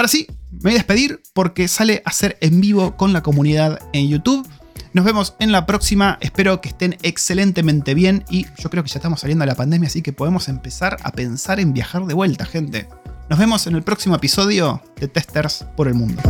Ahora 0.00 0.08
sí, 0.08 0.26
me 0.50 0.60
voy 0.62 0.72
a 0.72 0.74
despedir 0.76 1.20
porque 1.34 1.68
sale 1.68 2.00
a 2.06 2.12
ser 2.12 2.38
en 2.40 2.62
vivo 2.62 2.96
con 2.96 3.12
la 3.12 3.22
comunidad 3.22 3.80
en 3.92 4.08
YouTube. 4.08 4.48
Nos 4.94 5.04
vemos 5.04 5.34
en 5.40 5.52
la 5.52 5.66
próxima. 5.66 6.16
Espero 6.22 6.62
que 6.62 6.70
estén 6.70 6.96
excelentemente 7.02 7.92
bien 7.92 8.24
y 8.30 8.46
yo 8.56 8.70
creo 8.70 8.82
que 8.82 8.88
ya 8.88 8.96
estamos 8.96 9.20
saliendo 9.20 9.42
de 9.42 9.48
la 9.48 9.56
pandemia, 9.56 9.88
así 9.88 10.00
que 10.00 10.14
podemos 10.14 10.48
empezar 10.48 10.96
a 11.02 11.12
pensar 11.12 11.60
en 11.60 11.74
viajar 11.74 12.06
de 12.06 12.14
vuelta, 12.14 12.46
gente. 12.46 12.88
Nos 13.28 13.38
vemos 13.38 13.66
en 13.66 13.74
el 13.74 13.82
próximo 13.82 14.16
episodio 14.16 14.82
de 14.98 15.06
Testers 15.06 15.66
por 15.76 15.86
el 15.86 15.92
Mundo. 15.92 16.22